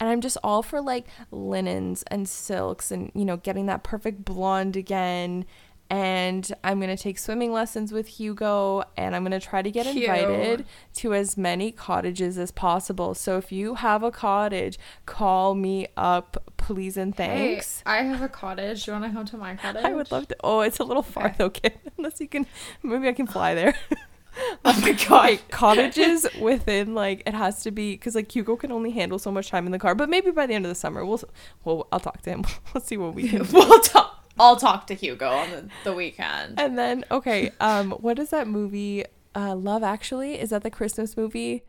[0.00, 4.24] And I'm just all for like linens and silks and you know getting that perfect
[4.24, 5.44] blonde again
[5.92, 9.70] and I'm going to take swimming lessons with Hugo and I'm going to try to
[9.72, 10.04] get Cute.
[10.04, 13.12] invited to as many cottages as possible.
[13.14, 17.82] So if you have a cottage, call me up, please and thanks.
[17.84, 18.84] Hey, I have a cottage.
[18.84, 19.84] Do you want to come to my cottage?
[19.84, 20.36] I would love to.
[20.44, 21.34] Oh, it's a little far Okay.
[21.38, 21.76] though, kid.
[21.98, 22.46] Unless you can,
[22.84, 23.74] maybe I can fly there.
[24.64, 25.30] Oh my god.
[25.30, 29.30] Okay, cottages within like it has to be because like Hugo can only handle so
[29.30, 29.94] much time in the car.
[29.94, 31.20] But maybe by the end of the summer, we'll
[31.64, 32.44] well I'll talk to him.
[32.74, 33.42] We'll see what we can.
[33.44, 33.52] do.
[33.52, 34.24] we'll talk.
[34.38, 36.60] I'll talk to Hugo on the, the weekend.
[36.60, 39.04] And then okay, um, what is that movie?
[39.34, 41.62] Uh, Love Actually is that the Christmas movie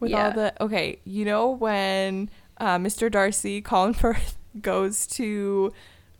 [0.00, 1.00] with all the okay?
[1.04, 3.10] You know when uh, Mr.
[3.10, 5.72] Darcy Colin Firth goes to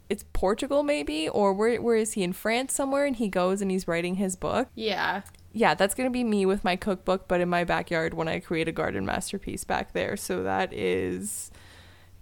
[0.09, 3.71] it's Portugal maybe or where where is he in France somewhere and he goes and
[3.71, 4.69] he's writing his book.
[4.75, 5.23] Yeah.
[5.59, 8.69] Yeah, that's gonna be me with my cookbook, but in my backyard when I create
[8.69, 10.17] a garden masterpiece back there.
[10.17, 11.51] So that is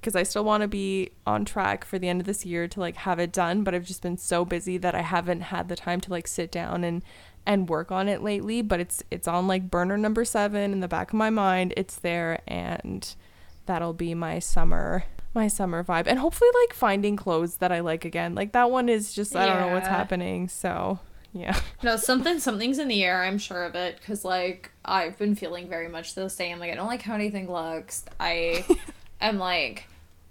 [0.01, 2.80] because I still want to be on track for the end of this year to
[2.80, 5.76] like have it done, but I've just been so busy that I haven't had the
[5.76, 7.03] time to like sit down and
[7.45, 8.62] and work on it lately.
[8.62, 11.74] But it's it's on like burner number seven in the back of my mind.
[11.76, 13.14] It's there, and
[13.66, 18.07] that'll be my summer my summer vibe, and hopefully like finding clothes that I like
[18.07, 18.34] again.
[18.34, 20.49] Like that one is just I don't know what's happening.
[20.49, 21.01] So
[21.37, 21.59] yeah.
[21.82, 23.22] No, something something's in the air.
[23.22, 26.59] I'm sure of it because like I've been feeling very much the same.
[26.59, 28.05] Like I don't like how anything looks.
[28.18, 28.64] I
[29.20, 29.87] am like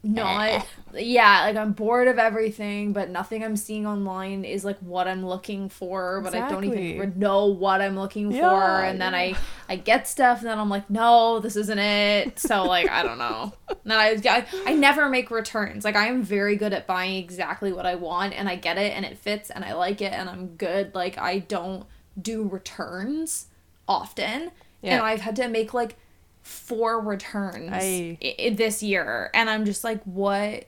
[0.06, 5.08] not yeah like i'm bored of everything but nothing i'm seeing online is like what
[5.08, 8.38] i'm looking for but i don't even know what i'm looking for.
[8.38, 9.36] Yeah, and then i
[9.68, 12.40] i get stuff and then i'm like no this isn't it.
[12.40, 13.54] So like i don't know.
[13.70, 15.84] And then I, I i never make returns.
[15.84, 18.94] Like i am very good at buying exactly what i want and i get it
[18.96, 20.94] and it fits and i like it and i'm good.
[20.94, 21.86] Like i don't
[22.22, 23.48] do returns
[23.88, 24.52] often.
[24.82, 24.98] Yeah.
[24.98, 25.98] and i've had to make like
[26.46, 30.66] four returns I- i- this year and i'm just like what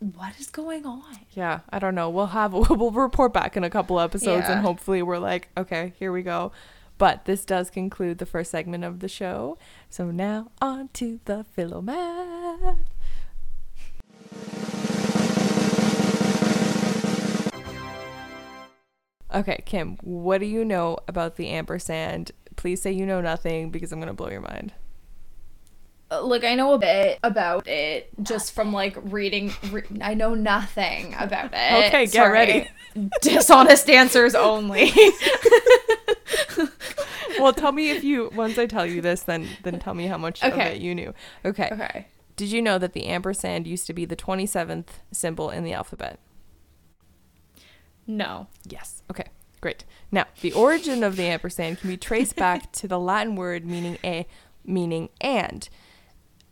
[0.00, 1.02] what is going on
[1.34, 2.08] Yeah, I don't know.
[2.08, 6.10] We'll have we'll report back in a couple episodes and hopefully we're like, okay, here
[6.10, 6.52] we go.
[6.96, 9.58] But this does conclude the first segment of the show.
[9.90, 12.78] So now on to the Philomath.
[19.32, 22.32] Okay, Kim, what do you know about the ampersand?
[22.56, 24.72] Please say you know nothing because I'm going to blow your mind.
[26.10, 31.14] Like i know a bit about it just from like reading re- i know nothing
[31.18, 32.32] about it Okay, get Sorry.
[32.32, 32.68] ready.
[33.22, 34.90] dishonest answers only
[37.38, 40.18] Well, tell me if you once I tell you this then then tell me how
[40.18, 41.14] much of it you knew.
[41.44, 41.70] Okay.
[41.72, 42.06] okay
[42.36, 46.18] Did you know that the ampersand used to be the 27th symbol in the alphabet?
[48.06, 49.02] no Yes.
[49.10, 49.24] Okay.
[49.60, 49.84] Great.
[50.10, 53.98] Now, the origin of the ampersand can be traced back to the Latin word meaning
[54.02, 54.26] a
[54.64, 55.68] meaning and.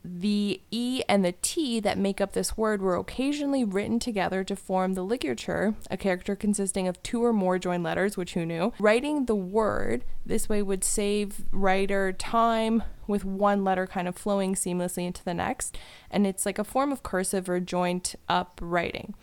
[0.05, 4.57] The E and the T that make up this word were occasionally written together to
[4.57, 8.73] form the ligature, a character consisting of two or more joined letters, which who knew?
[8.79, 14.55] Writing the word this way would save writer time with one letter kind of flowing
[14.55, 15.77] seamlessly into the next,
[16.11, 19.15] and it's like a form of cursive or joint up writing.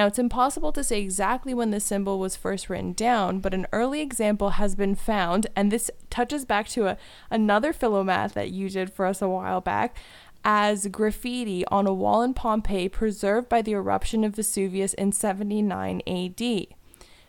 [0.00, 3.66] Now, it's impossible to say exactly when this symbol was first written down, but an
[3.70, 6.96] early example has been found, and this touches back to a,
[7.30, 9.94] another philomath that you did for us a while back
[10.42, 16.00] as graffiti on a wall in Pompeii preserved by the eruption of Vesuvius in 79
[16.06, 16.66] AD.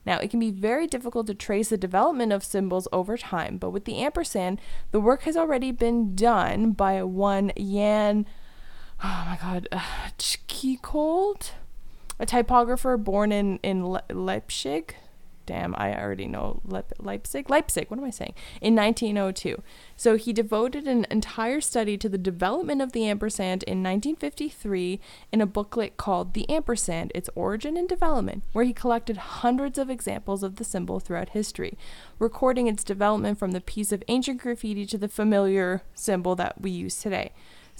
[0.06, 3.72] Now, it can be very difficult to trace the development of symbols over time, but
[3.72, 4.62] with the ampersand,
[4.92, 8.26] the work has already been done by one Jan,
[9.04, 9.82] oh my god, uh,
[10.18, 11.52] Tschichold?
[12.22, 14.96] A typographer born in in Le- Leipzig.
[15.48, 17.50] Damn, I already know Leip- Leipzig.
[17.50, 17.90] Leipzig.
[17.90, 18.36] What am I saying?
[18.62, 19.62] In 1902.
[19.98, 25.00] So he devoted an entire study to the development of the ampersand in 1953
[25.32, 29.90] in a booklet called "The Ampersand: Its Origin and Development," where he collected hundreds of
[29.90, 31.76] examples of the symbol throughout history,
[32.20, 36.70] recording its development from the piece of ancient graffiti to the familiar symbol that we
[36.70, 37.32] use today.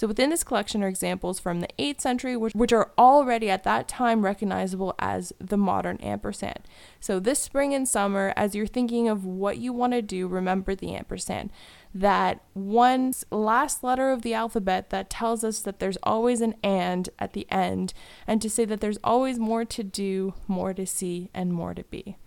[0.02, 3.64] So within this collection are examples from the 8th century, which, which are already at
[3.66, 6.62] that time recognizable as the modern ampersand.
[7.00, 10.74] So this spring and summer, as you're thinking of what you want to do, remember
[10.74, 11.52] the ampersand.
[11.94, 17.08] That one last letter of the alphabet that tells us that there's always an and
[17.20, 17.94] at the end,
[18.26, 21.84] and to say that there's always more to do, more to see, and more to
[21.84, 22.18] be.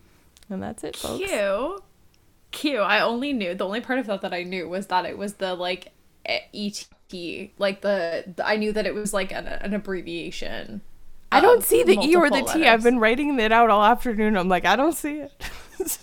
[0.48, 1.28] And that's it, folks.
[1.28, 1.82] Cute.
[2.52, 2.80] Cute.
[2.82, 5.34] I only knew the only part of that that I knew was that it was
[5.34, 5.90] the like
[6.26, 6.86] ET,
[7.58, 10.80] like the I knew that it was like an, an abbreviation.
[11.32, 12.68] I don't um, see the E or the multiple T.
[12.68, 14.36] I've been writing it out all afternoon.
[14.36, 15.32] I'm like, I don't see it.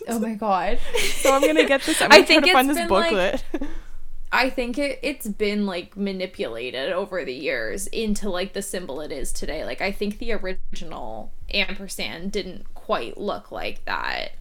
[0.08, 0.80] Oh my god.
[1.14, 2.02] so I'm gonna get this.
[2.02, 3.44] I'm I gonna try think to find this been, like- booklet.
[4.32, 9.12] I think it it's been like manipulated over the years into like the symbol it
[9.12, 9.66] is today.
[9.66, 14.34] Like I think the original ampersand didn't quite look like that.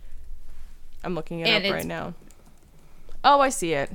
[1.03, 2.15] I'm looking it And up right now.
[3.25, 3.91] Oh, I see it.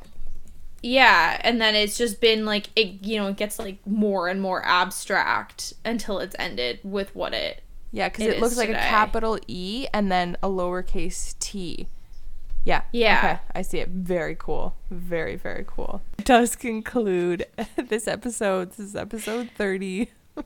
[0.85, 4.39] Yeah, and then it's just been like it you know, it gets like more and
[4.39, 8.73] more abstract until it's ended with what it Yeah, because It it, looks like a
[8.73, 11.87] capital E and then a lowercase t.
[12.65, 12.83] Yeah.
[12.91, 13.17] Yeah.
[13.17, 13.39] Okay.
[13.55, 13.89] I see it.
[13.89, 14.75] Very cool.
[14.91, 16.03] Very, very cool.
[16.19, 18.69] It does conclude this episode.
[18.69, 20.11] This is episode 30.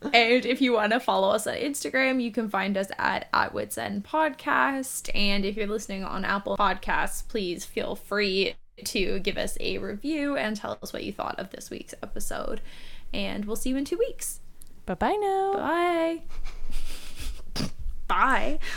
[0.00, 3.52] And if you want to follow us on Instagram, you can find us at at
[3.52, 5.10] Wits End Podcast.
[5.12, 8.54] And if you're listening on Apple Podcasts, please feel free
[8.86, 12.60] to give us a review and tell us what you thought of this week's episode.
[13.12, 14.40] And we'll see you in two weeks.
[14.86, 15.52] Bye bye now.
[15.54, 16.22] Bye.
[18.08, 18.58] Bye.